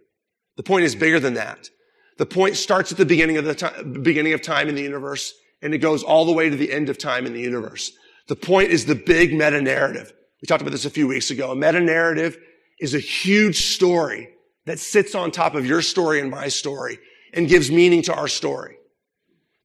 The 0.57 0.63
point 0.63 0.85
is 0.85 0.95
bigger 0.95 1.21
than 1.21 1.35
that. 1.35 1.69
The 2.17 2.27
point 2.27 2.57
starts 2.57 2.91
at 2.91 2.99
the 2.99 3.07
beginning 3.07 3.37
of 3.37 3.45
the 3.45 3.55
time, 3.55 4.03
beginning 4.03 4.33
of 4.33 4.43
time 4.43 4.69
in 4.69 4.75
the 4.75 4.83
universe 4.83 5.35
and 5.63 5.75
it 5.75 5.79
goes 5.79 6.03
all 6.03 6.25
the 6.25 6.33
way 6.33 6.49
to 6.49 6.57
the 6.57 6.73
end 6.73 6.89
of 6.89 6.99
time 6.99 7.27
in 7.27 7.33
the 7.33 7.41
universe. 7.41 7.93
The 8.29 8.37
point 8.37 8.71
is 8.71 8.87
the 8.87 8.95
big 8.95 9.33
meta 9.33 9.61
narrative. 9.61 10.13
We 10.41 10.47
talked 10.47 10.63
about 10.63 10.71
this 10.71 10.85
a 10.85 10.91
few 10.91 11.09
weeks 11.09 11.31
ago. 11.31 11.51
A 11.51 11.57
meta 11.57 11.81
narrative 11.81 12.39
is 12.81 12.95
a 12.95 12.99
huge 12.99 13.75
story 13.75 14.31
that 14.67 14.79
sits 14.79 15.15
on 15.15 15.31
top 15.31 15.55
of 15.55 15.67
your 15.67 15.83
story 15.83 16.21
and 16.21 16.31
my 16.31 16.49
story 16.49 16.99
and 17.33 17.49
gives 17.49 17.71
meaning 17.71 18.03
to 18.03 18.15
our 18.15 18.29
story. 18.29 18.77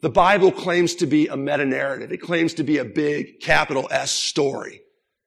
The 0.01 0.09
Bible 0.09 0.51
claims 0.51 0.95
to 0.95 1.05
be 1.05 1.27
a 1.27 1.37
meta 1.37 1.65
narrative. 1.65 2.11
It 2.11 2.17
claims 2.17 2.53
to 2.55 2.63
be 2.63 2.77
a 2.77 2.85
big 2.85 3.39
capital 3.39 3.87
S 3.89 4.11
story, 4.11 4.81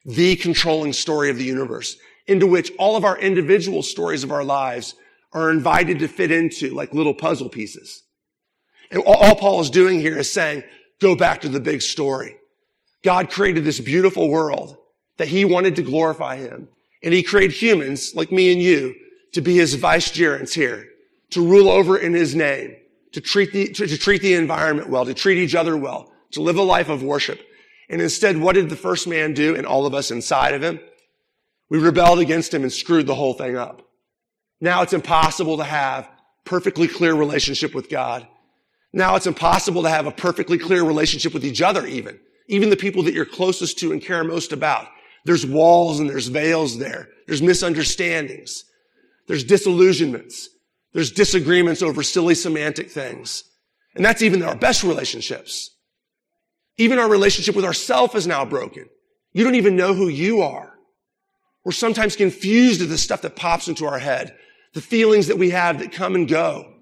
the 0.04 0.36
controlling 0.36 0.92
story 0.92 1.30
of 1.30 1.38
the 1.38 1.44
universe 1.44 1.96
into 2.26 2.46
which 2.46 2.72
all 2.78 2.96
of 2.96 3.04
our 3.04 3.18
individual 3.18 3.82
stories 3.82 4.24
of 4.24 4.32
our 4.32 4.44
lives 4.44 4.94
are 5.32 5.50
invited 5.50 6.00
to 6.00 6.08
fit 6.08 6.30
into 6.30 6.74
like 6.74 6.92
little 6.92 7.14
puzzle 7.14 7.48
pieces. 7.48 8.02
And 8.90 9.02
all 9.04 9.36
Paul 9.36 9.60
is 9.60 9.70
doing 9.70 10.00
here 10.00 10.18
is 10.18 10.32
saying, 10.32 10.62
go 11.00 11.16
back 11.16 11.40
to 11.42 11.48
the 11.48 11.60
big 11.60 11.82
story. 11.82 12.36
God 13.02 13.30
created 13.30 13.64
this 13.64 13.80
beautiful 13.80 14.28
world 14.28 14.76
that 15.18 15.28
he 15.28 15.44
wanted 15.44 15.76
to 15.76 15.82
glorify 15.82 16.36
him. 16.36 16.68
And 17.02 17.12
he 17.12 17.22
created 17.22 17.56
humans 17.56 18.14
like 18.14 18.32
me 18.32 18.52
and 18.52 18.60
you 18.60 18.94
to 19.32 19.40
be 19.40 19.56
his 19.56 19.74
vicegerents 19.74 20.54
here, 20.54 20.88
to 21.30 21.46
rule 21.46 21.68
over 21.68 21.96
in 21.96 22.14
his 22.14 22.34
name, 22.34 22.74
to 23.12 23.20
treat 23.20 23.52
the, 23.52 23.68
to, 23.68 23.86
to 23.86 23.98
treat 23.98 24.22
the 24.22 24.34
environment 24.34 24.88
well, 24.88 25.04
to 25.04 25.14
treat 25.14 25.38
each 25.38 25.54
other 25.54 25.76
well, 25.76 26.12
to 26.32 26.40
live 26.40 26.56
a 26.56 26.62
life 26.62 26.88
of 26.88 27.02
worship. 27.02 27.40
And 27.88 28.00
instead, 28.00 28.38
what 28.38 28.54
did 28.54 28.70
the 28.70 28.76
first 28.76 29.06
man 29.06 29.34
do 29.34 29.54
and 29.54 29.66
all 29.66 29.86
of 29.86 29.94
us 29.94 30.10
inside 30.10 30.54
of 30.54 30.62
him? 30.62 30.80
We 31.68 31.78
rebelled 31.78 32.18
against 32.18 32.54
him 32.54 32.62
and 32.62 32.72
screwed 32.72 33.06
the 33.06 33.14
whole 33.14 33.34
thing 33.34 33.56
up. 33.56 33.82
Now 34.60 34.82
it's 34.82 34.92
impossible 34.92 35.58
to 35.58 35.64
have 35.64 36.08
perfectly 36.44 36.88
clear 36.88 37.14
relationship 37.14 37.74
with 37.74 37.90
God. 37.90 38.26
Now 38.92 39.16
it's 39.16 39.26
impossible 39.26 39.82
to 39.82 39.90
have 39.90 40.06
a 40.06 40.12
perfectly 40.12 40.58
clear 40.58 40.82
relationship 40.82 41.34
with 41.34 41.44
each 41.44 41.60
other 41.60 41.84
even. 41.86 42.18
Even 42.48 42.70
the 42.70 42.76
people 42.76 43.02
that 43.02 43.14
you're 43.14 43.26
closest 43.26 43.78
to 43.80 43.92
and 43.92 44.00
care 44.00 44.24
most 44.24 44.52
about. 44.52 44.86
There's 45.26 45.44
walls 45.44 45.98
and 45.98 46.08
there's 46.08 46.28
veils 46.28 46.78
there. 46.78 47.08
There's 47.26 47.42
misunderstandings. 47.42 48.64
There's 49.26 49.42
disillusionments. 49.42 50.48
There's 50.92 51.10
disagreements 51.10 51.82
over 51.82 52.04
silly 52.04 52.36
semantic 52.36 52.92
things. 52.92 53.42
And 53.96 54.04
that's 54.04 54.22
even 54.22 54.42
our 54.44 54.54
best 54.54 54.84
relationships. 54.84 55.70
Even 56.78 57.00
our 57.00 57.08
relationship 57.08 57.56
with 57.56 57.64
ourself 57.64 58.14
is 58.14 58.28
now 58.28 58.44
broken. 58.44 58.86
You 59.32 59.42
don't 59.42 59.56
even 59.56 59.74
know 59.74 59.94
who 59.94 60.06
you 60.06 60.42
are. 60.42 60.74
We're 61.64 61.72
sometimes 61.72 62.14
confused 62.14 62.80
at 62.80 62.88
the 62.88 62.96
stuff 62.96 63.22
that 63.22 63.34
pops 63.34 63.66
into 63.66 63.84
our 63.86 63.98
head, 63.98 64.36
the 64.74 64.80
feelings 64.80 65.26
that 65.26 65.38
we 65.38 65.50
have 65.50 65.80
that 65.80 65.90
come 65.90 66.14
and 66.14 66.28
go. 66.28 66.72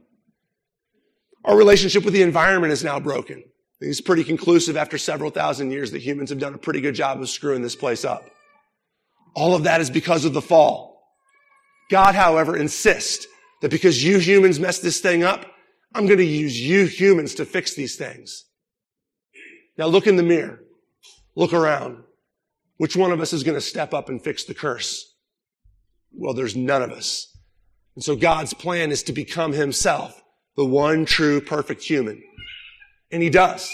Our 1.46 1.56
relationship 1.56 2.04
with 2.04 2.12
the 2.12 2.22
environment 2.22 2.74
is 2.74 2.84
now 2.84 3.00
broken. 3.00 3.42
It's 3.80 4.02
pretty 4.02 4.24
conclusive 4.24 4.76
after 4.76 4.98
several 4.98 5.30
thousand 5.30 5.70
years 5.70 5.92
that 5.92 6.02
humans 6.02 6.28
have 6.28 6.38
done 6.38 6.54
a 6.54 6.58
pretty 6.58 6.82
good 6.82 6.94
job 6.94 7.22
of 7.22 7.30
screwing 7.30 7.62
this 7.62 7.76
place 7.76 8.04
up. 8.04 8.24
All 9.34 9.54
of 9.54 9.64
that 9.64 9.80
is 9.80 9.90
because 9.90 10.24
of 10.24 10.32
the 10.32 10.42
fall. 10.42 11.02
God, 11.90 12.14
however, 12.14 12.56
insists 12.56 13.26
that 13.60 13.70
because 13.70 14.02
you 14.02 14.18
humans 14.18 14.60
messed 14.60 14.82
this 14.82 15.00
thing 15.00 15.22
up, 15.22 15.46
I'm 15.94 16.06
going 16.06 16.18
to 16.18 16.24
use 16.24 16.60
you 16.60 16.86
humans 16.86 17.34
to 17.36 17.44
fix 17.44 17.74
these 17.74 17.96
things. 17.96 18.44
Now 19.76 19.86
look 19.86 20.06
in 20.06 20.16
the 20.16 20.22
mirror. 20.22 20.60
Look 21.34 21.52
around. 21.52 22.02
Which 22.76 22.96
one 22.96 23.12
of 23.12 23.20
us 23.20 23.32
is 23.32 23.42
going 23.42 23.56
to 23.56 23.60
step 23.60 23.94
up 23.94 24.08
and 24.08 24.22
fix 24.22 24.44
the 24.44 24.54
curse? 24.54 25.14
Well, 26.12 26.34
there's 26.34 26.56
none 26.56 26.82
of 26.82 26.90
us. 26.90 27.36
And 27.94 28.02
so 28.02 28.16
God's 28.16 28.54
plan 28.54 28.90
is 28.90 29.02
to 29.04 29.12
become 29.12 29.52
himself 29.52 30.20
the 30.56 30.64
one 30.64 31.04
true 31.04 31.40
perfect 31.40 31.82
human. 31.82 32.22
And 33.10 33.22
he 33.22 33.30
does. 33.30 33.72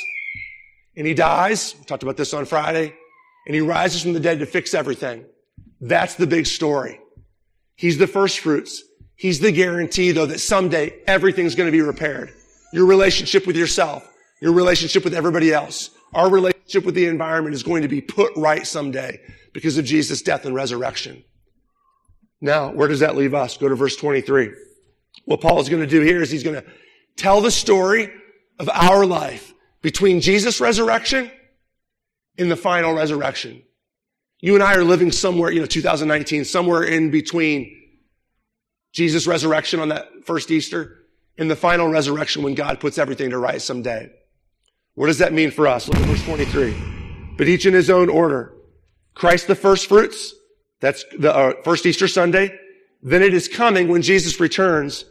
And 0.96 1.06
he 1.06 1.14
dies. 1.14 1.74
We 1.78 1.84
talked 1.84 2.02
about 2.02 2.16
this 2.16 2.34
on 2.34 2.44
Friday. 2.44 2.94
And 3.46 3.54
he 3.54 3.60
rises 3.60 4.02
from 4.02 4.12
the 4.12 4.20
dead 4.20 4.40
to 4.40 4.46
fix 4.46 4.74
everything. 4.74 5.24
That's 5.80 6.14
the 6.14 6.26
big 6.26 6.46
story. 6.46 7.00
He's 7.76 7.98
the 7.98 8.06
first 8.06 8.40
fruits. 8.40 8.82
He's 9.16 9.40
the 9.40 9.52
guarantee 9.52 10.12
though 10.12 10.26
that 10.26 10.40
someday 10.40 10.94
everything's 11.06 11.54
going 11.54 11.66
to 11.68 11.72
be 11.72 11.82
repaired. 11.82 12.32
Your 12.72 12.86
relationship 12.86 13.46
with 13.46 13.56
yourself, 13.56 14.06
your 14.40 14.52
relationship 14.52 15.04
with 15.04 15.14
everybody 15.14 15.52
else, 15.52 15.90
our 16.14 16.28
relationship 16.28 16.84
with 16.84 16.94
the 16.94 17.06
environment 17.06 17.54
is 17.54 17.62
going 17.62 17.82
to 17.82 17.88
be 17.88 18.00
put 18.00 18.32
right 18.36 18.66
someday 18.66 19.20
because 19.52 19.78
of 19.78 19.84
Jesus' 19.84 20.22
death 20.22 20.44
and 20.44 20.54
resurrection. 20.54 21.24
Now, 22.40 22.72
where 22.72 22.88
does 22.88 23.00
that 23.00 23.16
leave 23.16 23.34
us? 23.34 23.56
Go 23.56 23.68
to 23.68 23.74
verse 23.74 23.96
23. 23.96 24.52
What 25.24 25.40
Paul 25.40 25.60
is 25.60 25.68
going 25.68 25.82
to 25.82 25.88
do 25.88 26.00
here 26.00 26.22
is 26.22 26.30
he's 26.30 26.42
going 26.42 26.60
to 26.60 26.64
tell 27.16 27.40
the 27.40 27.50
story 27.50 28.10
of 28.58 28.68
our 28.70 29.04
life 29.04 29.52
between 29.82 30.20
Jesus' 30.20 30.60
resurrection 30.60 31.30
and 32.38 32.50
the 32.50 32.56
final 32.56 32.94
resurrection. 32.94 33.62
You 34.40 34.54
and 34.54 34.62
I 34.62 34.74
are 34.74 34.84
living 34.84 35.12
somewhere, 35.12 35.50
you 35.50 35.60
know, 35.60 35.66
2019, 35.66 36.44
somewhere 36.44 36.82
in 36.82 37.10
between 37.10 37.76
Jesus' 38.92 39.26
resurrection 39.26 39.80
on 39.80 39.90
that 39.90 40.08
first 40.24 40.50
Easter 40.50 41.04
and 41.38 41.50
the 41.50 41.56
final 41.56 41.88
resurrection 41.88 42.42
when 42.42 42.54
God 42.54 42.80
puts 42.80 42.98
everything 42.98 43.30
to 43.30 43.38
right 43.38 43.60
someday. 43.60 44.10
What 44.94 45.06
does 45.06 45.18
that 45.18 45.32
mean 45.32 45.50
for 45.50 45.66
us? 45.68 45.88
Look 45.88 45.98
at 45.98 46.06
verse 46.06 46.24
23. 46.24 46.74
But 47.36 47.48
each 47.48 47.66
in 47.66 47.74
his 47.74 47.90
own 47.90 48.08
order. 48.08 48.54
Christ 49.14 49.46
the 49.46 49.54
first 49.54 49.86
fruits. 49.86 50.34
That's 50.80 51.04
the 51.18 51.34
uh, 51.34 51.52
first 51.62 51.84
Easter 51.86 52.08
Sunday. 52.08 52.58
Then 53.02 53.22
it 53.22 53.34
is 53.34 53.48
coming 53.48 53.88
when 53.88 54.02
Jesus 54.02 54.40
returns, 54.40 55.04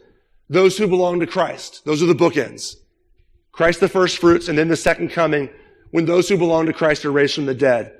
those 0.49 0.77
who 0.77 0.87
belong 0.87 1.19
to 1.19 1.27
Christ. 1.27 1.85
Those 1.85 2.03
are 2.03 2.07
the 2.07 2.13
bookends. 2.13 2.75
Christ 3.51 3.79
the 3.79 3.89
first 3.89 4.17
fruits, 4.17 4.47
and 4.47 4.57
then 4.57 4.67
the 4.67 4.77
second 4.77 5.09
coming 5.09 5.49
when 5.91 6.05
those 6.05 6.29
who 6.29 6.37
belong 6.37 6.67
to 6.67 6.73
Christ 6.73 7.05
are 7.05 7.11
raised 7.11 7.35
from 7.35 7.45
the 7.45 7.53
dead. 7.53 7.98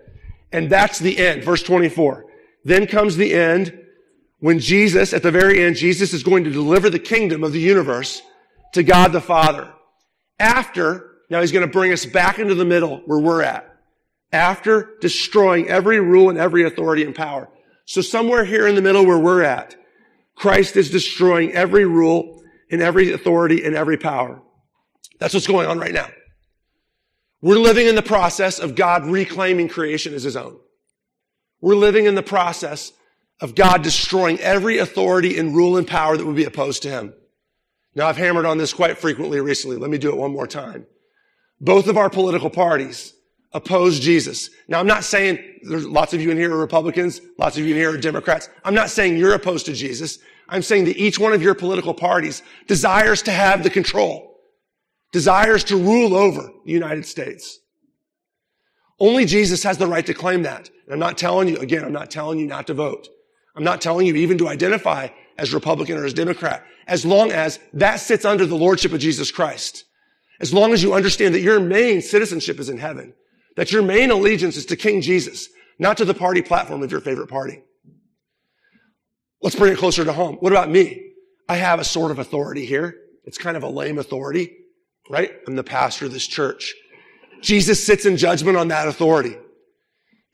And 0.51 0.69
that's 0.69 0.99
the 0.99 1.17
end. 1.17 1.43
Verse 1.43 1.63
24. 1.63 2.25
Then 2.63 2.88
comes 2.88 3.15
the 3.15 3.33
end 3.33 3.77
when 4.39 4.59
Jesus, 4.59 5.13
at 5.13 5.23
the 5.23 5.31
very 5.31 5.63
end, 5.63 5.75
Jesus 5.75 6.13
is 6.13 6.23
going 6.23 6.45
to 6.45 6.49
deliver 6.49 6.89
the 6.89 6.99
kingdom 6.99 7.43
of 7.43 7.51
the 7.51 7.59
universe 7.59 8.21
to 8.73 8.83
God 8.83 9.12
the 9.12 9.21
Father. 9.21 9.73
After, 10.39 11.12
now 11.29 11.41
he's 11.41 11.51
going 11.51 11.65
to 11.65 11.71
bring 11.71 11.91
us 11.91 12.05
back 12.05 12.39
into 12.39 12.55
the 12.55 12.65
middle 12.65 12.97
where 13.05 13.19
we're 13.19 13.41
at. 13.41 13.65
After 14.31 14.95
destroying 15.01 15.67
every 15.67 15.99
rule 15.99 16.29
and 16.29 16.38
every 16.38 16.63
authority 16.63 17.03
and 17.03 17.15
power. 17.15 17.49
So 17.85 18.01
somewhere 18.01 18.45
here 18.45 18.67
in 18.67 18.75
the 18.75 18.81
middle 18.81 19.05
where 19.05 19.17
we're 19.17 19.43
at, 19.43 19.75
Christ 20.35 20.77
is 20.77 20.89
destroying 20.89 21.51
every 21.51 21.85
rule 21.85 22.41
and 22.71 22.81
every 22.81 23.12
authority 23.12 23.65
and 23.65 23.75
every 23.75 23.97
power. 23.97 24.41
That's 25.19 25.33
what's 25.33 25.47
going 25.47 25.67
on 25.67 25.79
right 25.79 25.93
now. 25.93 26.07
We're 27.41 27.60
living 27.60 27.88
in 27.88 27.95
the 27.95 28.02
process 28.02 28.60
of 28.60 28.75
God 28.75 29.06
reclaiming 29.06 29.69
creation 29.69 30.13
as 30.13 30.23
his 30.23 30.36
own. 30.36 30.58
We're 31.62 31.75
living 31.75 32.06
in 32.06 32.15
the 32.15 32.23
process 32.23 32.91
of 33.41 33.56
God 33.56 33.82
destroying 33.82 34.39
every 34.39 34.78
authority 34.78 35.38
and 35.38 35.56
rule 35.56 35.78
and 35.78 35.88
power 35.88 36.17
that 36.17 36.25
would 36.25 36.36
be 36.36 36.45
opposed 36.45 36.84
to 36.84 36.89
him. 36.89 37.13
Now 37.95 38.08
I've 38.08 38.17
hammered 38.17 38.45
on 38.45 38.58
this 38.58 38.73
quite 38.73 38.97
frequently 38.97 39.39
recently. 39.39 39.78
Let 39.78 39.89
me 39.89 39.97
do 39.97 40.10
it 40.10 40.17
one 40.17 40.32
more 40.32 40.47
time. 40.47 40.86
Both 41.62 41.88
of 41.88 41.97
our 41.97 42.10
political 42.10 42.49
parties 42.49 43.13
oppose 43.52 43.99
Jesus. 43.99 44.49
Now, 44.67 44.80
I'm 44.80 44.88
not 44.88 45.04
saying 45.04 45.39
there's 45.63 45.88
lots 45.88 46.13
of 46.13 46.21
you 46.21 46.32
in 46.32 46.38
here 46.38 46.54
are 46.54 46.58
Republicans, 46.58 47.19
lots 47.38 47.58
of 47.58 47.65
you 47.65 47.71
in 47.71 47.80
here 47.80 47.93
are 47.93 47.97
Democrats. 47.97 48.49
I'm 48.63 48.75
not 48.75 48.89
saying 48.89 49.17
you're 49.17 49.34
opposed 49.34 49.65
to 49.65 49.73
Jesus. 49.73 50.19
I'm 50.47 50.62
saying 50.62 50.86
that 50.86 50.97
each 50.97 51.19
one 51.19 51.34
of 51.34 51.41
your 51.41 51.56
political 51.56 51.93
parties 51.93 52.43
desires 52.67 53.21
to 53.23 53.32
have 53.32 53.63
the 53.63 53.69
control, 53.69 54.28
desires 55.11 55.63
to 55.65 55.77
rule 55.77 56.15
over 56.15 56.49
the 56.65 56.71
United 56.71 57.05
States. 57.05 57.59
Only 58.99 59.25
Jesus 59.25 59.63
has 59.63 59.77
the 59.77 59.87
right 59.87 60.05
to 60.05 60.13
claim 60.13 60.43
that. 60.43 60.69
And 60.85 60.93
I'm 60.93 60.99
not 60.99 61.17
telling 61.17 61.47
you, 61.47 61.57
again, 61.57 61.85
I'm 61.85 61.93
not 61.93 62.11
telling 62.11 62.39
you 62.39 62.47
not 62.47 62.67
to 62.67 62.73
vote. 62.73 63.07
I'm 63.55 63.63
not 63.63 63.81
telling 63.81 64.05
you 64.07 64.15
even 64.15 64.37
to 64.39 64.49
identify 64.49 65.09
as 65.37 65.53
Republican 65.53 65.97
or 65.97 66.05
as 66.05 66.13
Democrat, 66.13 66.65
as 66.87 67.05
long 67.05 67.31
as 67.31 67.59
that 67.73 67.97
sits 67.97 68.25
under 68.25 68.45
the 68.45 68.55
lordship 68.55 68.91
of 68.93 68.99
Jesus 68.99 69.31
Christ. 69.31 69.85
As 70.41 70.53
long 70.53 70.73
as 70.73 70.83
you 70.83 70.93
understand 70.93 71.33
that 71.33 71.41
your 71.41 71.59
main 71.59 72.01
citizenship 72.01 72.59
is 72.59 72.69
in 72.69 72.77
heaven 72.77 73.13
that 73.59 73.73
your 73.73 73.81
main 73.81 74.09
allegiance 74.09 74.55
is 74.55 74.65
to 74.67 74.77
King 74.77 75.01
Jesus, 75.01 75.49
not 75.77 75.97
to 75.97 76.05
the 76.05 76.13
party 76.13 76.41
platform 76.41 76.81
of 76.81 76.91
your 76.91 77.01
favorite 77.01 77.27
party. 77.27 77.61
Let's 79.41 79.57
bring 79.57 79.73
it 79.73 79.77
closer 79.77 80.05
to 80.05 80.13
home. 80.13 80.37
What 80.37 80.53
about 80.53 80.69
me? 80.69 81.11
I 81.49 81.55
have 81.55 81.81
a 81.81 81.83
sort 81.83 82.11
of 82.11 82.19
authority 82.19 82.65
here. 82.65 82.95
It's 83.25 83.37
kind 83.37 83.57
of 83.57 83.63
a 83.63 83.67
lame 83.67 83.99
authority, 83.99 84.55
right? 85.09 85.31
I'm 85.47 85.55
the 85.55 85.63
pastor 85.63 86.05
of 86.05 86.13
this 86.13 86.27
church. 86.27 86.73
Jesus 87.41 87.85
sits 87.85 88.05
in 88.05 88.15
judgment 88.15 88.57
on 88.57 88.69
that 88.69 88.87
authority. 88.87 89.35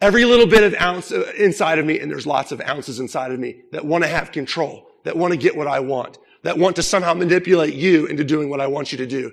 Every 0.01 0.25
little 0.25 0.45
bit 0.45 0.63
of 0.63 0.75
ounce 0.79 1.11
uh, 1.11 1.31
inside 1.37 1.79
of 1.79 1.85
me, 1.85 1.99
and 1.99 2.11
there's 2.11 2.27
lots 2.27 2.51
of 2.51 2.61
ounces 2.61 2.99
inside 2.99 3.31
of 3.31 3.39
me 3.39 3.61
that 3.71 3.85
want 3.85 4.03
to 4.03 4.09
have 4.09 4.31
control, 4.31 4.85
that 5.05 5.15
want 5.15 5.31
to 5.31 5.37
get 5.37 5.55
what 5.55 5.67
I 5.67 5.79
want, 5.79 6.17
that 6.43 6.57
want 6.57 6.75
to 6.75 6.83
somehow 6.83 7.13
manipulate 7.13 7.73
you 7.73 8.05
into 8.05 8.23
doing 8.23 8.49
what 8.49 8.59
I 8.59 8.67
want 8.67 8.91
you 8.91 8.97
to 8.97 9.07
do. 9.07 9.31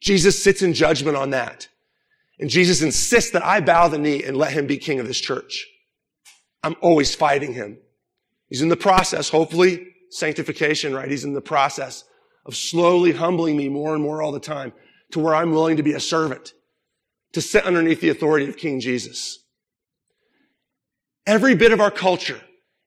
Jesus 0.00 0.42
sits 0.42 0.62
in 0.62 0.72
judgment 0.72 1.16
on 1.16 1.30
that. 1.30 1.68
And 2.38 2.50
Jesus 2.50 2.82
insists 2.82 3.32
that 3.32 3.44
I 3.44 3.60
bow 3.60 3.88
the 3.88 3.98
knee 3.98 4.22
and 4.22 4.36
let 4.36 4.52
him 4.52 4.66
be 4.66 4.76
king 4.76 5.00
of 5.00 5.06
this 5.06 5.20
church. 5.20 5.66
I'm 6.62 6.76
always 6.80 7.14
fighting 7.14 7.52
him. 7.52 7.78
He's 8.48 8.62
in 8.62 8.68
the 8.68 8.76
process, 8.76 9.28
hopefully, 9.28 9.88
sanctification, 10.10 10.94
right? 10.94 11.10
He's 11.10 11.24
in 11.24 11.32
the 11.32 11.40
process 11.40 12.04
of 12.46 12.54
slowly 12.54 13.12
humbling 13.12 13.56
me 13.56 13.68
more 13.68 13.94
and 13.94 14.02
more 14.02 14.22
all 14.22 14.32
the 14.32 14.40
time 14.40 14.72
to 15.14 15.20
where 15.20 15.34
I'm 15.34 15.52
willing 15.52 15.76
to 15.76 15.82
be 15.84 15.92
a 15.92 16.00
servant, 16.00 16.52
to 17.32 17.40
sit 17.40 17.64
underneath 17.64 18.00
the 18.00 18.08
authority 18.08 18.48
of 18.48 18.56
King 18.56 18.80
Jesus. 18.80 19.38
Every 21.24 21.54
bit 21.54 21.72
of 21.72 21.80
our 21.80 21.92
culture, 21.92 22.40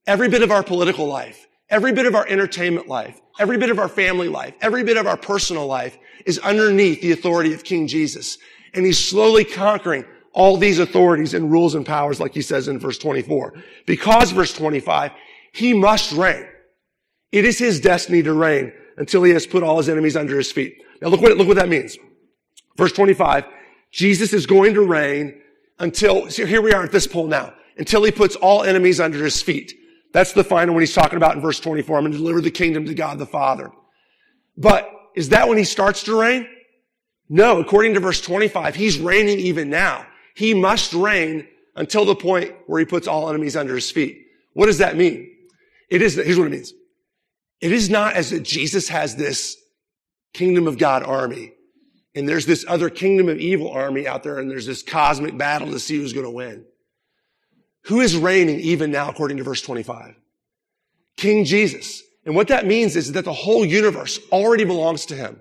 every 0.05 0.27
bit 0.27 0.43
of 0.43 0.51
our 0.51 0.61
political 0.61 1.07
life, 1.07 1.47
every 1.69 1.93
bit 1.93 2.05
of 2.05 2.15
our 2.15 2.27
entertainment 2.27 2.89
life, 2.89 3.19
every 3.39 3.57
bit 3.57 3.69
of 3.69 3.79
our 3.79 3.87
family 3.87 4.27
life, 4.27 4.53
every 4.59 4.83
bit 4.83 4.97
of 4.97 5.07
our 5.07 5.15
personal 5.15 5.67
life 5.67 5.97
is 6.25 6.37
underneath 6.39 7.01
the 7.01 7.13
authority 7.13 7.53
of 7.53 7.63
King 7.63 7.87
Jesus. 7.87 8.37
And 8.73 8.85
he's 8.85 8.99
slowly 8.99 9.45
conquering 9.45 10.03
all 10.33 10.57
these 10.57 10.79
authorities 10.79 11.33
and 11.33 11.49
rules 11.49 11.75
and 11.75 11.85
powers, 11.85 12.19
like 12.19 12.33
he 12.33 12.41
says 12.41 12.67
in 12.67 12.77
verse 12.77 12.97
24. 12.97 13.53
Because 13.85 14.31
verse 14.31 14.51
25, 14.51 15.11
he 15.53 15.73
must 15.73 16.11
reign. 16.11 16.45
It 17.31 17.45
is 17.45 17.57
his 17.57 17.79
destiny 17.79 18.21
to 18.23 18.33
reign 18.33 18.73
until 18.97 19.23
he 19.23 19.31
has 19.31 19.47
put 19.47 19.63
all 19.63 19.77
his 19.77 19.87
enemies 19.87 20.17
under 20.17 20.37
his 20.37 20.51
feet. 20.51 20.83
Now 21.01 21.07
look 21.07 21.21
what, 21.21 21.37
look 21.37 21.47
what 21.47 21.57
that 21.57 21.69
means. 21.69 21.97
Verse 22.77 22.91
25, 22.91 23.45
Jesus 23.91 24.33
is 24.33 24.45
going 24.45 24.75
to 24.75 24.81
reign 24.81 25.41
until, 25.79 26.29
so 26.29 26.45
here 26.45 26.61
we 26.61 26.71
are 26.71 26.83
at 26.83 26.91
this 26.91 27.07
pole 27.07 27.27
now 27.27 27.53
until 27.77 28.03
he 28.03 28.11
puts 28.11 28.35
all 28.35 28.63
enemies 28.63 28.99
under 28.99 29.23
his 29.23 29.41
feet. 29.41 29.73
That's 30.13 30.31
the 30.31 30.43
final 30.43 30.73
one 30.73 30.81
he's 30.81 30.93
talking 30.93 31.17
about 31.17 31.35
in 31.35 31.41
verse 31.41 31.59
24. 31.59 31.97
I'm 31.97 32.03
going 32.03 32.11
to 32.13 32.17
deliver 32.17 32.41
the 32.41 32.51
kingdom 32.51 32.85
to 32.85 32.93
God 32.93 33.17
the 33.17 33.25
Father. 33.25 33.71
But 34.55 34.89
is 35.15 35.29
that 35.29 35.47
when 35.47 35.57
he 35.57 35.63
starts 35.63 36.03
to 36.03 36.19
reign? 36.19 36.47
No, 37.29 37.59
according 37.59 37.93
to 37.95 37.99
verse 37.99 38.21
25, 38.21 38.75
he's 38.75 38.99
reigning 38.99 39.39
even 39.39 39.69
now. 39.69 40.05
He 40.33 40.53
must 40.53 40.93
reign 40.93 41.47
until 41.75 42.05
the 42.05 42.15
point 42.15 42.53
where 42.67 42.79
he 42.79 42.85
puts 42.85 43.07
all 43.07 43.29
enemies 43.29 43.55
under 43.55 43.75
his 43.75 43.91
feet. 43.91 44.27
What 44.53 44.67
does 44.67 44.77
that 44.77 44.95
mean? 44.95 45.29
It 45.89 46.01
is, 46.01 46.15
here's 46.15 46.37
what 46.37 46.47
it 46.47 46.51
means. 46.51 46.73
It 47.59 47.71
is 47.71 47.89
not 47.89 48.13
as 48.13 48.29
that 48.29 48.43
Jesus 48.43 48.87
has 48.89 49.15
this 49.15 49.57
kingdom 50.33 50.67
of 50.67 50.77
God 50.77 51.03
army 51.03 51.53
and 52.17 52.27
there's 52.27 52.47
this 52.47 52.65
other 52.67 52.89
kingdom 52.89 53.30
of 53.30 53.38
evil 53.38 53.69
army 53.69 54.08
out 54.08 54.23
there 54.23 54.39
and 54.39 54.49
there's 54.49 54.65
this 54.65 54.82
cosmic 54.82 55.38
battle 55.38 55.69
to 55.69 55.80
see 55.80 55.97
who's 55.97 56.13
going 56.13 56.25
to 56.25 56.32
win. 56.32 56.65
Who 57.84 58.01
is 58.01 58.17
reigning 58.17 58.60
even 58.60 58.89
now, 58.89 59.08
according 59.08 59.38
to 59.38 59.43
verse 59.43 59.62
25? 59.62 60.15
King 61.15 61.45
Jesus. 61.45 62.01
And 62.25 62.36
what 62.36 62.47
that 62.47 62.65
means 62.65 62.95
is 62.95 63.12
that 63.12 63.23
the 63.23 63.34
whole 63.34 63.63
universe 63.63 64.19
already 64.32 64.65
belongs 64.65 65.06
to 65.06 65.15
him, 65.15 65.39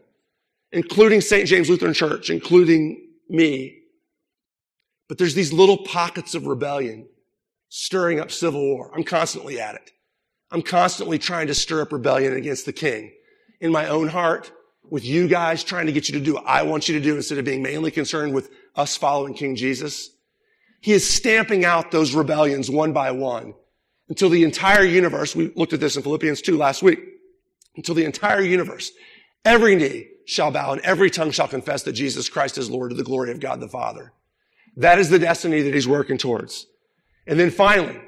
including 0.71 1.23
St. 1.23 1.49
James 1.49 1.71
Lutheran 1.71 1.95
Church, 1.95 2.29
including 2.29 3.09
me. 3.31 3.79
But 5.09 5.17
there's 5.17 5.35
these 5.35 5.55
little 5.55 5.79
pockets 5.79 6.35
of 6.35 6.47
rebellion 6.47 7.09
stirring 7.71 8.21
up 8.21 8.31
civil 8.31 8.61
war. 8.61 8.93
I'm 8.95 9.03
constantly 9.03 9.59
at 9.59 9.77
it. 9.77 9.93
I'm 10.51 10.63
constantly 10.63 11.19
trying 11.19 11.47
to 11.47 11.55
stir 11.55 11.81
up 11.81 11.93
rebellion 11.93 12.35
against 12.35 12.67
the 12.67 12.73
king 12.75 13.13
in 13.63 13.73
my 13.73 13.89
own 13.89 14.09
heart, 14.09 14.53
with 14.91 15.05
you 15.05 15.29
guys 15.29 15.65
trying 15.65 15.87
to 15.87 15.93
get 15.93 16.09
you 16.09 16.19
to 16.19 16.25
do 16.25 16.35
what 16.35 16.47
I 16.47 16.63
want 16.63 16.89
you 16.89 16.99
to 16.99 17.05
do 17.05 17.17
instead 17.17 17.39
of 17.39 17.45
being 17.45 17.63
mainly 17.63 17.91
concerned 17.91 18.35
with 18.35 18.51
us 18.75 18.97
following 18.97 19.35
King 19.35 19.57
Jesus. 19.57 20.11
He 20.81 20.93
is 20.93 21.09
stamping 21.09 21.65
out 21.65 21.91
those 21.91 22.15
rebellions 22.15 22.71
one 22.71 22.93
by 22.93 23.11
one 23.11 23.55
until 24.09 24.29
the 24.29 24.45
entire 24.45 24.85
universe, 24.85 25.35
we 25.35 25.53
looked 25.57 25.73
at 25.73 25.81
this 25.81 25.97
in 25.97 26.03
Philippians 26.03 26.41
2 26.41 26.57
last 26.57 26.83
week, 26.83 27.01
until 27.77 27.95
the 27.95 28.05
entire 28.05 28.41
universe, 28.41 28.93
every 29.45 29.75
knee 29.75 30.09
shall 30.27 30.51
bow 30.51 30.73
and 30.73 30.81
every 30.83 31.11
tongue 31.11 31.31
shall 31.31 31.49
confess 31.49 31.83
that 31.83 31.93
Jesus 31.93 32.29
Christ 32.29 32.59
is 32.59 32.71
Lord 32.71 32.91
to 32.91 32.97
the 32.97 33.05
glory 33.05 33.31
of 33.33 33.41
God 33.41 33.61
the 33.61 33.69
Father. 33.69 34.13
That 34.77 34.99
is 34.99 35.11
the 35.11 35.19
destiny 35.19 35.63
that 35.63 35.75
he's 35.75 35.89
working 35.89 36.19
towards. 36.19 36.67
And 37.27 37.41
then 37.41 37.51
finally, 37.51 38.01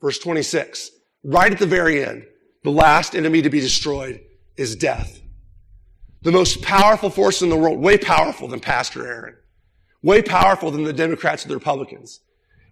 verse 0.00 0.18
26, 0.18 0.90
right 1.24 1.52
at 1.52 1.58
the 1.58 1.66
very 1.66 2.04
end, 2.04 2.26
the 2.62 2.70
last 2.70 3.14
enemy 3.14 3.42
to 3.42 3.50
be 3.50 3.60
destroyed 3.60 4.20
is 4.56 4.76
death. 4.76 5.19
The 6.22 6.32
most 6.32 6.62
powerful 6.62 7.10
force 7.10 7.42
in 7.42 7.48
the 7.48 7.56
world, 7.56 7.80
way 7.80 7.96
powerful 7.96 8.48
than 8.48 8.60
Pastor 8.60 9.06
Aaron. 9.06 9.36
Way 10.02 10.22
powerful 10.22 10.70
than 10.70 10.84
the 10.84 10.92
Democrats 10.92 11.44
or 11.44 11.48
the 11.48 11.54
Republicans. 11.54 12.20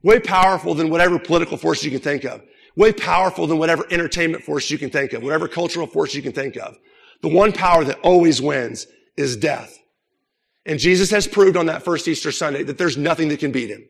Way 0.03 0.21
powerful 0.21 0.75
than 0.75 0.91
whatever 0.91 1.19
political 1.19 1.57
force 1.57 1.83
you 1.83 1.91
can 1.91 2.01
think 2.01 2.25
of. 2.25 2.43
Way 2.77 2.93
powerful 2.93 3.47
than 3.47 3.59
whatever 3.59 3.85
entertainment 3.91 4.45
force 4.45 4.71
you 4.71 4.79
can 4.79 4.91
think 4.91 5.13
of, 5.13 5.23
whatever 5.23 5.49
cultural 5.49 5.87
force 5.87 6.15
you 6.15 6.23
can 6.23 6.33
think 6.33 6.57
of. 6.57 6.77
The 7.23 7.29
one 7.29 7.53
power 7.53 7.85
that 7.85 7.99
always 8.01 8.41
wins 8.41 8.87
is 9.17 9.37
death. 9.37 9.79
And 10.65 10.79
Jesus 10.79 11.11
has 11.11 11.27
proved 11.27 11.57
on 11.57 11.67
that 11.67 11.83
first 11.83 12.07
Easter 12.07 12.31
Sunday 12.31 12.63
that 12.63 12.79
there's 12.79 12.97
nothing 12.97 13.29
that 13.29 13.41
can 13.41 13.51
beat 13.51 13.71
him. 13.71 13.89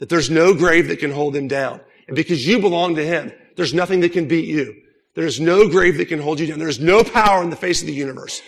That 0.00 0.08
there's 0.08 0.28
no 0.28 0.52
grave 0.52 0.88
that 0.88 0.98
can 0.98 1.12
hold 1.12 1.34
him 1.34 1.48
down. 1.48 1.80
And 2.08 2.16
because 2.16 2.46
you 2.46 2.58
belong 2.58 2.96
to 2.96 3.06
him, 3.06 3.32
there's 3.56 3.72
nothing 3.72 4.00
that 4.00 4.12
can 4.12 4.28
beat 4.28 4.48
you. 4.48 4.74
There's 5.14 5.40
no 5.40 5.68
grave 5.68 5.96
that 5.98 6.08
can 6.08 6.20
hold 6.20 6.40
you 6.40 6.48
down. 6.48 6.58
There's 6.58 6.80
no 6.80 7.04
power 7.04 7.42
in 7.42 7.50
the 7.50 7.56
face 7.56 7.80
of 7.80 7.86
the 7.86 7.94
universe, 7.94 8.42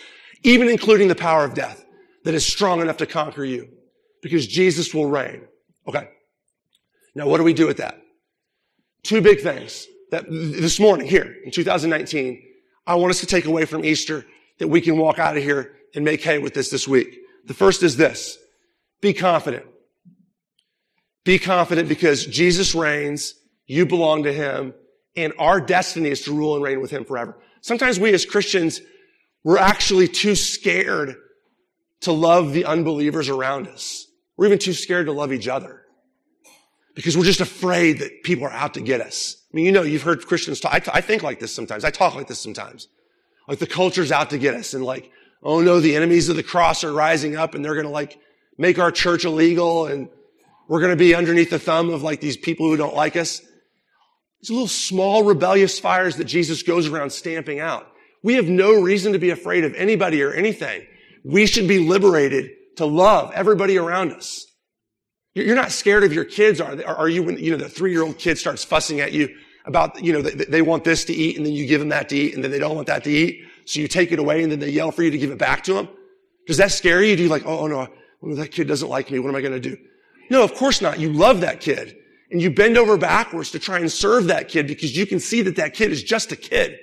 even 0.46 0.68
including 0.68 1.08
the 1.08 1.14
power 1.16 1.44
of 1.44 1.54
death, 1.54 1.84
that 2.24 2.32
is 2.32 2.46
strong 2.46 2.80
enough 2.80 2.96
to 2.98 3.06
conquer 3.06 3.44
you 3.44 3.68
because 4.22 4.46
Jesus 4.46 4.94
will 4.94 5.06
reign. 5.06 5.42
Okay. 5.88 6.08
Now, 7.16 7.26
what 7.26 7.38
do 7.38 7.42
we 7.42 7.52
do 7.52 7.66
with 7.66 7.78
that? 7.78 8.00
Two 9.02 9.20
big 9.20 9.40
things 9.40 9.86
that 10.12 10.24
this 10.30 10.78
morning 10.78 11.08
here 11.08 11.34
in 11.44 11.50
2019, 11.50 12.42
I 12.86 12.94
want 12.94 13.10
us 13.10 13.20
to 13.20 13.26
take 13.26 13.46
away 13.46 13.64
from 13.64 13.84
Easter 13.84 14.24
that 14.58 14.68
we 14.68 14.80
can 14.80 14.96
walk 14.96 15.18
out 15.18 15.36
of 15.36 15.42
here 15.42 15.72
and 15.96 16.04
make 16.04 16.22
hay 16.22 16.38
with 16.38 16.54
this 16.54 16.70
this 16.70 16.86
week. 16.86 17.18
The 17.46 17.54
first 17.54 17.82
is 17.82 17.96
this. 17.96 18.38
Be 19.00 19.12
confident. 19.12 19.66
Be 21.24 21.40
confident 21.40 21.88
because 21.88 22.24
Jesus 22.24 22.72
reigns. 22.72 23.34
You 23.66 23.84
belong 23.84 24.22
to 24.22 24.32
him 24.32 24.74
and 25.16 25.32
our 25.40 25.60
destiny 25.60 26.10
is 26.10 26.20
to 26.22 26.32
rule 26.32 26.54
and 26.54 26.62
reign 26.62 26.80
with 26.80 26.92
him 26.92 27.04
forever. 27.04 27.36
Sometimes 27.62 27.98
we 27.98 28.12
as 28.14 28.24
Christians, 28.24 28.80
we're 29.46 29.58
actually 29.58 30.08
too 30.08 30.34
scared 30.34 31.14
to 32.00 32.10
love 32.10 32.52
the 32.52 32.64
unbelievers 32.64 33.28
around 33.28 33.68
us. 33.68 34.08
We're 34.36 34.46
even 34.46 34.58
too 34.58 34.72
scared 34.72 35.06
to 35.06 35.12
love 35.12 35.32
each 35.32 35.46
other 35.46 35.82
because 36.96 37.16
we're 37.16 37.22
just 37.22 37.40
afraid 37.40 38.00
that 38.00 38.24
people 38.24 38.46
are 38.46 38.50
out 38.50 38.74
to 38.74 38.80
get 38.80 39.00
us. 39.00 39.36
I 39.52 39.54
mean, 39.54 39.66
you 39.66 39.70
know, 39.70 39.82
you've 39.82 40.02
heard 40.02 40.26
Christians 40.26 40.58
talk. 40.58 40.74
I, 40.74 40.80
t- 40.80 40.90
I 40.92 41.00
think 41.00 41.22
like 41.22 41.38
this 41.38 41.54
sometimes. 41.54 41.84
I 41.84 41.90
talk 41.90 42.16
like 42.16 42.26
this 42.26 42.40
sometimes. 42.40 42.88
Like 43.46 43.60
the 43.60 43.68
culture's 43.68 44.10
out 44.10 44.30
to 44.30 44.38
get 44.38 44.54
us 44.54 44.74
and 44.74 44.84
like, 44.84 45.12
oh 45.44 45.60
no, 45.60 45.78
the 45.78 45.94
enemies 45.94 46.28
of 46.28 46.34
the 46.34 46.42
cross 46.42 46.82
are 46.82 46.92
rising 46.92 47.36
up 47.36 47.54
and 47.54 47.64
they're 47.64 47.74
going 47.74 47.86
to 47.86 47.92
like 47.92 48.18
make 48.58 48.80
our 48.80 48.90
church 48.90 49.24
illegal 49.24 49.86
and 49.86 50.08
we're 50.66 50.80
going 50.80 50.90
to 50.90 50.96
be 50.96 51.14
underneath 51.14 51.50
the 51.50 51.60
thumb 51.60 51.90
of 51.90 52.02
like 52.02 52.20
these 52.20 52.36
people 52.36 52.66
who 52.66 52.76
don't 52.76 52.96
like 52.96 53.14
us. 53.14 53.42
These 54.40 54.50
little 54.50 54.66
small 54.66 55.22
rebellious 55.22 55.78
fires 55.78 56.16
that 56.16 56.24
Jesus 56.24 56.64
goes 56.64 56.88
around 56.88 57.10
stamping 57.10 57.60
out. 57.60 57.92
We 58.26 58.34
have 58.34 58.48
no 58.48 58.82
reason 58.82 59.12
to 59.12 59.20
be 59.20 59.30
afraid 59.30 59.62
of 59.62 59.72
anybody 59.74 60.20
or 60.20 60.32
anything. 60.32 60.84
We 61.24 61.46
should 61.46 61.68
be 61.68 61.78
liberated 61.78 62.50
to 62.76 62.84
love 62.84 63.30
everybody 63.32 63.78
around 63.78 64.12
us. 64.12 64.44
You're 65.36 65.54
not 65.54 65.70
scared 65.70 66.02
of 66.02 66.12
your 66.12 66.24
kids, 66.24 66.60
are, 66.60 66.84
are 66.84 67.08
you? 67.08 67.22
When, 67.22 67.38
you 67.38 67.52
know, 67.52 67.56
the 67.56 67.68
three-year-old 67.68 68.18
kid 68.18 68.36
starts 68.36 68.64
fussing 68.64 68.98
at 68.98 69.12
you 69.12 69.32
about, 69.64 70.02
you 70.02 70.12
know, 70.12 70.22
they, 70.22 70.60
want 70.60 70.82
this 70.82 71.04
to 71.04 71.12
eat 71.12 71.36
and 71.36 71.46
then 71.46 71.52
you 71.52 71.66
give 71.66 71.78
them 71.78 71.90
that 71.90 72.08
to 72.08 72.16
eat 72.16 72.34
and 72.34 72.42
then 72.42 72.50
they 72.50 72.58
don't 72.58 72.74
want 72.74 72.88
that 72.88 73.04
to 73.04 73.10
eat. 73.10 73.44
So 73.64 73.78
you 73.78 73.86
take 73.86 74.10
it 74.10 74.18
away 74.18 74.42
and 74.42 74.50
then 74.50 74.58
they 74.58 74.70
yell 74.70 74.90
for 74.90 75.04
you 75.04 75.12
to 75.12 75.18
give 75.18 75.30
it 75.30 75.38
back 75.38 75.62
to 75.62 75.74
them. 75.74 75.88
Does 76.48 76.56
that 76.56 76.72
scare 76.72 77.04
you? 77.04 77.14
Do 77.14 77.22
you 77.22 77.28
like, 77.28 77.46
oh, 77.46 77.60
oh 77.60 77.66
no, 77.68 78.34
that 78.34 78.50
kid 78.50 78.66
doesn't 78.66 78.88
like 78.88 79.08
me. 79.08 79.20
What 79.20 79.28
am 79.28 79.36
I 79.36 79.40
going 79.40 79.52
to 79.52 79.60
do? 79.60 79.76
No, 80.30 80.42
of 80.42 80.52
course 80.52 80.82
not. 80.82 80.98
You 80.98 81.12
love 81.12 81.42
that 81.42 81.60
kid 81.60 81.96
and 82.32 82.42
you 82.42 82.50
bend 82.50 82.76
over 82.76 82.96
backwards 82.96 83.52
to 83.52 83.60
try 83.60 83.78
and 83.78 83.92
serve 83.92 84.26
that 84.26 84.48
kid 84.48 84.66
because 84.66 84.96
you 84.96 85.06
can 85.06 85.20
see 85.20 85.42
that 85.42 85.54
that 85.54 85.74
kid 85.74 85.92
is 85.92 86.02
just 86.02 86.32
a 86.32 86.36
kid. 86.36 86.76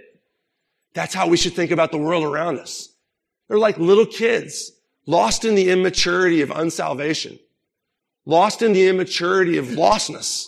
That's 0.93 1.13
how 1.13 1.27
we 1.27 1.37
should 1.37 1.53
think 1.53 1.71
about 1.71 1.91
the 1.91 1.97
world 1.97 2.23
around 2.23 2.59
us. 2.59 2.89
They're 3.47 3.57
like 3.57 3.77
little 3.77 4.05
kids 4.05 4.71
lost 5.05 5.45
in 5.45 5.55
the 5.55 5.69
immaturity 5.69 6.41
of 6.41 6.49
unsalvation, 6.49 7.39
lost 8.25 8.61
in 8.61 8.73
the 8.73 8.87
immaturity 8.87 9.57
of 9.57 9.65
lostness. 9.67 10.47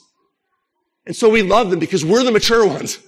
And 1.05 1.15
so 1.15 1.29
we 1.29 1.43
love 1.43 1.69
them 1.69 1.79
because 1.79 2.05
we're 2.05 2.23
the 2.23 2.31
mature 2.31 2.65
ones. 2.65 2.99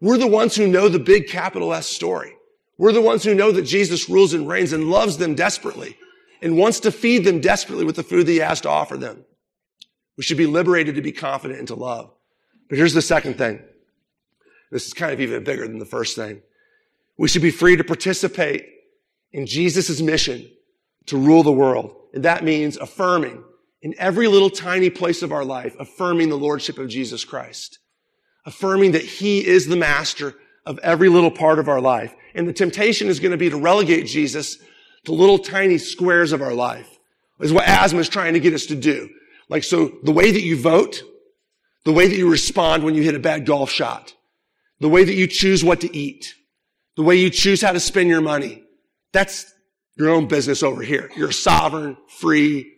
We're 0.00 0.18
the 0.18 0.26
ones 0.26 0.56
who 0.56 0.66
know 0.66 0.88
the 0.88 0.98
big 0.98 1.28
capital 1.28 1.74
S 1.74 1.86
story. 1.86 2.34
We're 2.78 2.92
the 2.92 3.02
ones 3.02 3.22
who 3.22 3.34
know 3.34 3.52
that 3.52 3.62
Jesus 3.62 4.08
rules 4.08 4.32
and 4.32 4.48
reigns 4.48 4.72
and 4.72 4.90
loves 4.90 5.18
them 5.18 5.34
desperately 5.34 5.98
and 6.40 6.56
wants 6.56 6.80
to 6.80 6.90
feed 6.90 7.24
them 7.24 7.40
desperately 7.40 7.84
with 7.84 7.96
the 7.96 8.02
food 8.02 8.26
that 8.26 8.32
he 8.32 8.38
has 8.38 8.62
to 8.62 8.70
offer 8.70 8.96
them. 8.96 9.24
We 10.16 10.22
should 10.22 10.38
be 10.38 10.46
liberated 10.46 10.94
to 10.94 11.02
be 11.02 11.12
confident 11.12 11.58
and 11.58 11.68
to 11.68 11.74
love. 11.74 12.10
But 12.68 12.78
here's 12.78 12.94
the 12.94 13.02
second 13.02 13.36
thing. 13.36 13.62
This 14.70 14.86
is 14.86 14.94
kind 14.94 15.12
of 15.12 15.20
even 15.20 15.44
bigger 15.44 15.66
than 15.66 15.78
the 15.78 15.84
first 15.84 16.16
thing. 16.16 16.40
We 17.20 17.28
should 17.28 17.42
be 17.42 17.50
free 17.50 17.76
to 17.76 17.84
participate 17.84 18.66
in 19.30 19.44
Jesus' 19.44 20.00
mission 20.00 20.50
to 21.04 21.18
rule 21.18 21.42
the 21.42 21.52
world. 21.52 21.94
And 22.14 22.24
that 22.24 22.44
means 22.44 22.78
affirming 22.78 23.44
in 23.82 23.94
every 23.98 24.26
little 24.26 24.48
tiny 24.48 24.88
place 24.88 25.20
of 25.20 25.30
our 25.30 25.44
life, 25.44 25.76
affirming 25.78 26.30
the 26.30 26.38
Lordship 26.38 26.78
of 26.78 26.88
Jesus 26.88 27.26
Christ. 27.26 27.78
Affirming 28.46 28.92
that 28.92 29.04
He 29.04 29.46
is 29.46 29.66
the 29.66 29.76
master 29.76 30.34
of 30.64 30.78
every 30.78 31.10
little 31.10 31.30
part 31.30 31.58
of 31.58 31.68
our 31.68 31.82
life. 31.82 32.14
And 32.34 32.48
the 32.48 32.54
temptation 32.54 33.08
is 33.08 33.20
going 33.20 33.32
to 33.32 33.36
be 33.36 33.50
to 33.50 33.60
relegate 33.60 34.06
Jesus 34.06 34.56
to 35.04 35.12
little 35.12 35.38
tiny 35.38 35.76
squares 35.76 36.32
of 36.32 36.40
our 36.40 36.54
life. 36.54 36.88
Is 37.38 37.52
what 37.52 37.68
Asma 37.68 37.98
is 37.98 38.08
trying 38.08 38.32
to 38.32 38.40
get 38.40 38.54
us 38.54 38.64
to 38.66 38.74
do. 38.74 39.10
Like, 39.50 39.64
so 39.64 39.92
the 40.04 40.12
way 40.12 40.30
that 40.30 40.40
you 40.40 40.58
vote, 40.58 41.02
the 41.84 41.92
way 41.92 42.08
that 42.08 42.16
you 42.16 42.30
respond 42.30 42.82
when 42.82 42.94
you 42.94 43.02
hit 43.02 43.14
a 43.14 43.18
bad 43.18 43.44
golf 43.44 43.70
shot, 43.70 44.14
the 44.78 44.88
way 44.88 45.04
that 45.04 45.14
you 45.14 45.26
choose 45.26 45.62
what 45.62 45.82
to 45.82 45.94
eat, 45.94 46.34
the 47.00 47.06
way 47.06 47.16
you 47.16 47.30
choose 47.30 47.62
how 47.62 47.72
to 47.72 47.80
spend 47.80 48.10
your 48.10 48.20
money, 48.20 48.62
that's 49.14 49.50
your 49.96 50.10
own 50.10 50.28
business 50.28 50.62
over 50.62 50.82
here. 50.82 51.10
You're 51.16 51.30
a 51.30 51.32
sovereign, 51.32 51.96
free, 52.08 52.70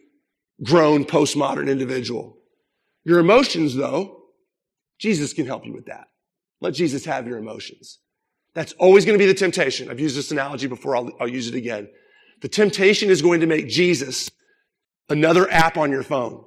grown, 0.62 1.04
postmodern 1.04 1.68
individual. 1.68 2.38
Your 3.02 3.18
emotions, 3.18 3.74
though, 3.74 4.22
Jesus 5.00 5.32
can 5.32 5.44
help 5.46 5.66
you 5.66 5.72
with 5.72 5.87
that. 5.87 6.04
Let 6.61 6.74
Jesus 6.74 7.04
have 7.04 7.26
your 7.26 7.37
emotions. 7.37 7.98
That's 8.54 8.70
always 8.74 9.04
going 9.04 9.18
to 9.18 9.24
be 9.24 9.26
the 9.26 9.35
temptation. 9.35 9.90
I've 9.90 9.98
used 9.98 10.16
this 10.16 10.30
analogy 10.30 10.68
before. 10.68 10.94
I'll, 10.94 11.11
I'll 11.18 11.26
use 11.26 11.48
it 11.48 11.56
again. 11.56 11.88
The 12.42 12.48
temptation 12.48 13.11
is 13.11 13.22
going 13.22 13.40
to 13.40 13.46
make 13.48 13.66
Jesus 13.66 14.30
another 15.08 15.50
app 15.50 15.76
on 15.76 15.90
your 15.90 16.04
phone, 16.04 16.44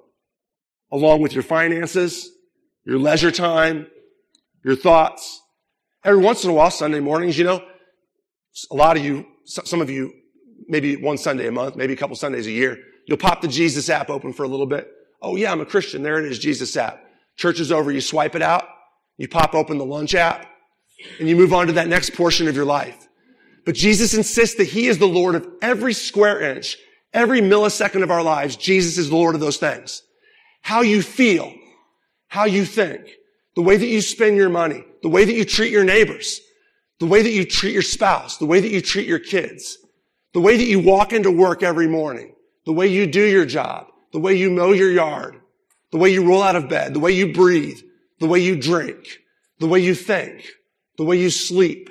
along 0.93 1.23
with 1.23 1.33
your 1.33 1.43
finances, 1.43 2.29
your 2.85 2.99
leisure 2.99 3.31
time, 3.31 3.87
your 4.63 4.77
thoughts. 4.77 5.41
Every 6.05 6.21
once 6.21 6.43
in 6.43 6.51
a 6.51 6.53
while, 6.53 6.69
Sunday 6.69 6.99
mornings, 6.99 7.35
you 7.35 7.43
know, 7.43 7.63
a 8.69 8.75
lot 8.75 8.95
of 8.95 9.03
you, 9.03 9.25
some 9.45 9.81
of 9.81 9.89
you, 9.89 10.13
maybe 10.67 10.95
one 10.95 11.17
Sunday 11.17 11.47
a 11.47 11.51
month, 11.51 11.75
maybe 11.75 11.93
a 11.93 11.95
couple 11.95 12.15
Sundays 12.15 12.45
a 12.45 12.51
year, 12.51 12.77
you'll 13.07 13.17
pop 13.17 13.41
the 13.41 13.47
Jesus 13.47 13.89
app 13.89 14.11
open 14.11 14.31
for 14.31 14.43
a 14.43 14.47
little 14.47 14.67
bit. 14.67 14.87
Oh 15.19 15.35
yeah, 15.35 15.51
I'm 15.51 15.61
a 15.61 15.65
Christian. 15.65 16.03
There 16.03 16.19
it 16.19 16.31
is, 16.31 16.37
Jesus 16.37 16.77
app. 16.77 17.03
Church 17.37 17.59
is 17.59 17.71
over. 17.71 17.91
You 17.91 18.01
swipe 18.01 18.35
it 18.35 18.43
out. 18.43 18.67
You 19.17 19.27
pop 19.27 19.55
open 19.55 19.79
the 19.79 19.85
lunch 19.85 20.13
app 20.13 20.47
and 21.19 21.27
you 21.27 21.35
move 21.35 21.53
on 21.53 21.67
to 21.67 21.73
that 21.73 21.87
next 21.87 22.13
portion 22.13 22.47
of 22.47 22.55
your 22.55 22.65
life. 22.65 23.07
But 23.65 23.73
Jesus 23.73 24.13
insists 24.13 24.57
that 24.57 24.67
he 24.67 24.85
is 24.85 24.99
the 24.99 25.07
Lord 25.07 25.33
of 25.33 25.47
every 25.59 25.93
square 25.93 26.39
inch, 26.39 26.77
every 27.13 27.41
millisecond 27.41 28.03
of 28.03 28.11
our 28.11 28.21
lives. 28.21 28.55
Jesus 28.55 28.99
is 28.99 29.09
the 29.09 29.15
Lord 29.15 29.33
of 29.33 29.41
those 29.41 29.57
things. 29.57 30.03
How 30.61 30.81
you 30.81 31.01
feel, 31.01 31.51
how 32.27 32.45
you 32.45 32.63
think, 32.63 33.01
the 33.55 33.61
way 33.61 33.77
that 33.77 33.87
you 33.87 34.01
spend 34.01 34.35
your 34.35 34.49
money, 34.49 34.83
the 35.01 35.09
way 35.09 35.25
that 35.25 35.33
you 35.33 35.45
treat 35.45 35.71
your 35.71 35.85
neighbors, 35.85 36.41
the 36.99 37.05
way 37.05 37.21
that 37.21 37.31
you 37.31 37.45
treat 37.45 37.73
your 37.73 37.81
spouse, 37.81 38.37
the 38.37 38.45
way 38.45 38.59
that 38.59 38.71
you 38.71 38.81
treat 38.81 39.07
your 39.07 39.19
kids, 39.19 39.77
the 40.33 40.41
way 40.41 40.57
that 40.57 40.65
you 40.65 40.79
walk 40.79 41.13
into 41.13 41.31
work 41.31 41.63
every 41.63 41.87
morning, 41.87 42.35
the 42.65 42.73
way 42.73 42.87
you 42.87 43.07
do 43.07 43.23
your 43.23 43.45
job, 43.45 43.87
the 44.11 44.19
way 44.19 44.35
you 44.35 44.49
mow 44.51 44.71
your 44.71 44.91
yard, 44.91 45.39
the 45.91 45.97
way 45.97 46.11
you 46.11 46.27
roll 46.27 46.41
out 46.41 46.55
of 46.55 46.69
bed, 46.69 46.93
the 46.93 46.99
way 46.99 47.11
you 47.11 47.33
breathe, 47.33 47.79
the 48.19 48.27
way 48.27 48.39
you 48.39 48.55
drink, 48.55 49.19
the 49.59 49.67
way 49.67 49.79
you 49.79 49.95
think, 49.95 50.49
the 50.97 51.05
way 51.05 51.17
you 51.17 51.29
sleep. 51.29 51.89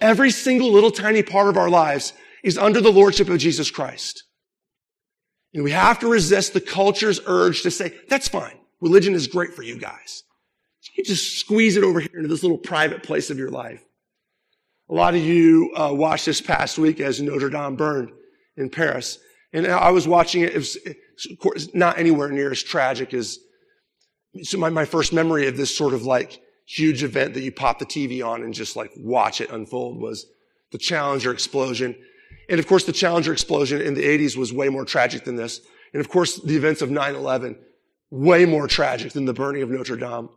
Every 0.00 0.30
single 0.30 0.72
little 0.72 0.90
tiny 0.90 1.22
part 1.22 1.48
of 1.48 1.56
our 1.56 1.70
lives 1.70 2.12
is 2.42 2.58
under 2.58 2.80
the 2.80 2.92
lordship 2.92 3.28
of 3.28 3.38
Jesus 3.38 3.70
Christ. 3.70 4.24
And 5.54 5.62
we 5.62 5.70
have 5.70 5.98
to 6.00 6.08
resist 6.08 6.54
the 6.54 6.60
culture's 6.60 7.20
urge 7.26 7.62
to 7.62 7.70
say, 7.70 7.94
that's 8.08 8.28
fine. 8.28 8.58
Religion 8.80 9.14
is 9.14 9.26
great 9.26 9.54
for 9.54 9.62
you 9.62 9.78
guys. 9.78 10.24
You 10.96 11.04
just 11.04 11.38
squeeze 11.38 11.76
it 11.76 11.84
over 11.84 12.00
here 12.00 12.10
into 12.16 12.28
this 12.28 12.42
little 12.42 12.58
private 12.58 13.02
place 13.02 13.30
of 13.30 13.38
your 13.38 13.50
life. 13.50 13.82
A 14.90 14.94
lot 14.94 15.14
of 15.14 15.22
you 15.22 15.72
uh, 15.74 15.90
watched 15.92 16.26
this 16.26 16.40
past 16.40 16.78
week 16.78 17.00
as 17.00 17.20
Notre 17.20 17.48
Dame 17.48 17.76
burned 17.76 18.10
in 18.56 18.68
Paris. 18.68 19.18
And 19.52 19.66
I 19.66 19.90
was 19.90 20.06
watching 20.06 20.42
it. 20.42 20.54
It 20.54 20.58
was, 20.58 20.76
of 21.30 21.38
course, 21.38 21.68
not 21.74 21.98
anywhere 21.98 22.30
near 22.30 22.50
as 22.50 22.62
tragic 22.62 23.14
as, 23.14 23.38
so 24.42 24.58
my, 24.58 24.68
my 24.68 24.84
first 24.84 25.12
memory 25.12 25.46
of 25.46 25.56
this 25.56 25.74
sort 25.76 25.94
of 25.94 26.04
like 26.04 26.40
huge 26.66 27.02
event 27.02 27.34
that 27.34 27.42
you 27.42 27.52
pop 27.52 27.78
the 27.78 27.86
TV 27.86 28.26
on 28.26 28.42
and 28.42 28.54
just 28.54 28.76
like 28.76 28.90
watch 28.96 29.40
it 29.40 29.50
unfold 29.50 30.00
was 30.00 30.26
the 30.72 30.78
Challenger 30.78 31.32
explosion. 31.32 31.94
And 32.48 32.58
of 32.58 32.66
course, 32.66 32.84
the 32.84 32.92
Challenger 32.92 33.32
explosion 33.32 33.80
in 33.80 33.94
the 33.94 34.04
80s 34.04 34.36
was 34.36 34.52
way 34.52 34.68
more 34.68 34.84
tragic 34.84 35.24
than 35.24 35.36
this. 35.36 35.60
And 35.92 36.00
of 36.00 36.08
course, 36.08 36.36
the 36.40 36.56
events 36.56 36.82
of 36.82 36.88
9-11, 36.88 37.56
way 38.10 38.44
more 38.46 38.66
tragic 38.66 39.12
than 39.12 39.26
the 39.26 39.34
burning 39.34 39.62
of 39.62 39.70
Notre 39.70 39.96
Dame. 39.96 40.28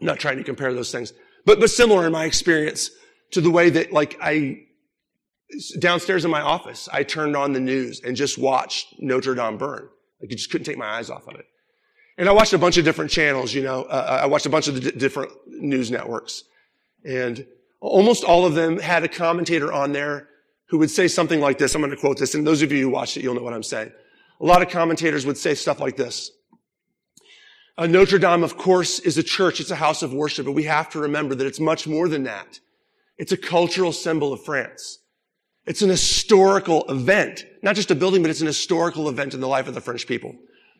I'm 0.00 0.06
not 0.06 0.18
trying 0.18 0.38
to 0.38 0.44
compare 0.44 0.72
those 0.74 0.90
things, 0.90 1.12
but, 1.44 1.60
but 1.60 1.70
similar 1.70 2.06
in 2.06 2.12
my 2.12 2.24
experience 2.24 2.90
to 3.32 3.40
the 3.40 3.50
way 3.50 3.70
that 3.70 3.92
like 3.92 4.18
I, 4.20 4.62
downstairs 5.78 6.24
in 6.24 6.30
my 6.30 6.40
office, 6.40 6.88
I 6.92 7.02
turned 7.02 7.36
on 7.36 7.52
the 7.52 7.60
news 7.60 8.00
and 8.00 8.16
just 8.16 8.38
watched 8.38 8.94
Notre 8.98 9.34
Dame 9.34 9.58
burn. 9.58 9.88
Like 10.20 10.30
you 10.30 10.36
just 10.36 10.50
couldn't 10.50 10.64
take 10.64 10.78
my 10.78 10.86
eyes 10.86 11.10
off 11.10 11.26
of 11.28 11.36
it. 11.36 11.46
And 12.18 12.28
I 12.28 12.32
watched 12.32 12.52
a 12.52 12.58
bunch 12.58 12.76
of 12.76 12.84
different 12.84 13.10
channels, 13.10 13.54
you 13.54 13.62
know, 13.62 13.84
uh, 13.84 14.20
I 14.22 14.26
watched 14.26 14.46
a 14.46 14.50
bunch 14.50 14.68
of 14.68 14.74
the 14.74 14.92
d- 14.92 14.98
different 14.98 15.32
news 15.46 15.90
networks 15.90 16.44
and 17.04 17.46
almost 17.80 18.24
all 18.24 18.46
of 18.46 18.54
them 18.54 18.78
had 18.78 19.02
a 19.04 19.08
commentator 19.08 19.72
on 19.72 19.92
there 19.92 20.28
who 20.68 20.78
would 20.78 20.90
say 20.90 21.08
something 21.08 21.40
like 21.40 21.58
this. 21.58 21.74
I'm 21.74 21.80
going 21.80 21.90
to 21.90 21.96
quote 21.96 22.18
this. 22.18 22.34
And 22.34 22.46
those 22.46 22.62
of 22.62 22.72
you 22.72 22.82
who 22.82 22.90
watched 22.90 23.16
it, 23.16 23.22
you'll 23.22 23.34
know 23.34 23.42
what 23.42 23.52
I'm 23.52 23.62
saying. 23.62 23.92
A 24.40 24.44
lot 24.44 24.62
of 24.62 24.68
commentators 24.70 25.26
would 25.26 25.36
say 25.36 25.54
stuff 25.54 25.80
like 25.80 25.96
this. 25.96 26.30
Uh, 27.78 27.86
Notre 27.86 28.18
Dame, 28.18 28.44
of 28.44 28.58
course, 28.58 28.98
is 28.98 29.16
a 29.16 29.22
church. 29.22 29.60
It's 29.60 29.70
a 29.70 29.76
house 29.76 30.02
of 30.02 30.12
worship, 30.12 30.46
but 30.46 30.52
we 30.52 30.64
have 30.64 30.90
to 30.90 31.00
remember 31.00 31.34
that 31.34 31.46
it's 31.46 31.60
much 31.60 31.86
more 31.86 32.08
than 32.08 32.24
that. 32.24 32.60
It's 33.16 33.32
a 33.32 33.36
cultural 33.36 33.92
symbol 33.92 34.32
of 34.32 34.44
France. 34.44 34.98
It's 35.64 35.80
an 35.80 35.88
historical 35.88 36.84
event, 36.90 37.44
not 37.62 37.76
just 37.76 37.90
a 37.90 37.94
building, 37.94 38.22
but 38.22 38.30
it's 38.30 38.40
an 38.40 38.46
historical 38.46 39.08
event 39.08 39.32
in 39.32 39.40
the 39.40 39.48
life 39.48 39.68
of 39.68 39.74
the 39.74 39.80
French 39.80 40.06
people. 40.06 40.34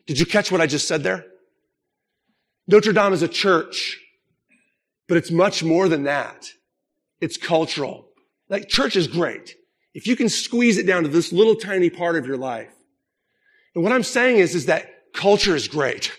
Did 0.05 0.19
you 0.19 0.25
catch 0.25 0.51
what 0.51 0.61
I 0.61 0.67
just 0.67 0.87
said 0.87 1.03
there? 1.03 1.25
Notre 2.67 2.93
Dame 2.93 3.13
is 3.13 3.21
a 3.21 3.27
church, 3.27 3.99
but 5.07 5.17
it's 5.17 5.31
much 5.31 5.63
more 5.63 5.87
than 5.87 6.03
that. 6.03 6.49
It's 7.21 7.37
cultural. 7.37 8.09
Like 8.49 8.67
church 8.67 8.95
is 8.95 9.07
great. 9.07 9.55
If 9.93 10.05
you 10.05 10.15
can 10.15 10.29
squeeze 10.29 10.77
it 10.77 10.85
down 10.85 11.03
to 11.03 11.09
this 11.09 11.31
little 11.31 11.55
tiny 11.55 11.89
part 11.89 12.17
of 12.17 12.25
your 12.25 12.37
life. 12.37 12.73
And 13.75 13.83
what 13.83 13.93
I'm 13.93 14.03
saying 14.03 14.37
is, 14.37 14.53
is 14.53 14.65
that 14.65 14.89
culture 15.13 15.55
is 15.55 15.67
great. 15.67 16.11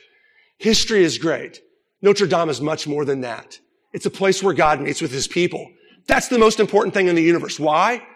History 0.59 1.05
is 1.05 1.19
great. 1.19 1.61
Notre 2.03 2.27
Dame 2.27 2.49
is 2.49 2.61
much 2.61 2.87
more 2.87 3.05
than 3.05 3.23
that. 3.23 3.59
It's 3.93 4.07
a 4.07 4.11
place 4.11 4.43
where 4.43 4.55
God 4.55 4.81
meets 4.81 5.01
with 5.01 5.13
his 5.13 5.29
people. 5.29 5.71
That's 6.07 6.29
the 6.29 6.39
most 6.39 6.61
important 6.61 6.95
thing 6.95 7.09
in 7.09 7.15
the 7.15 7.23
universe. 7.23 7.59
Why? 7.59 8.07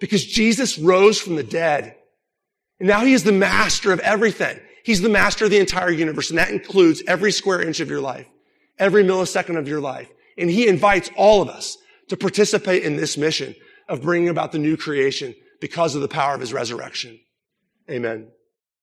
Because 0.00 0.24
Jesus 0.24 0.78
rose 0.78 1.20
from 1.20 1.36
the 1.36 1.42
dead. 1.42 1.96
And 2.80 2.88
now 2.88 3.04
he 3.04 3.12
is 3.12 3.24
the 3.24 3.32
master 3.32 3.92
of 3.92 4.00
everything. 4.00 4.58
He's 4.84 5.00
the 5.00 5.08
master 5.08 5.44
of 5.44 5.50
the 5.50 5.58
entire 5.58 5.90
universe, 5.90 6.30
and 6.30 6.38
that 6.38 6.50
includes 6.50 7.02
every 7.06 7.32
square 7.32 7.60
inch 7.60 7.80
of 7.80 7.90
your 7.90 8.00
life, 8.00 8.26
every 8.78 9.02
millisecond 9.02 9.58
of 9.58 9.68
your 9.68 9.80
life. 9.80 10.08
And 10.38 10.50
he 10.50 10.68
invites 10.68 11.10
all 11.16 11.42
of 11.42 11.48
us 11.48 11.76
to 12.08 12.16
participate 12.16 12.82
in 12.82 12.96
this 12.96 13.16
mission 13.16 13.54
of 13.88 14.02
bringing 14.02 14.28
about 14.28 14.52
the 14.52 14.58
new 14.58 14.76
creation 14.76 15.34
because 15.60 15.94
of 15.94 16.02
the 16.02 16.08
power 16.08 16.34
of 16.34 16.40
his 16.40 16.52
resurrection. 16.52 17.18
Amen. 17.90 18.28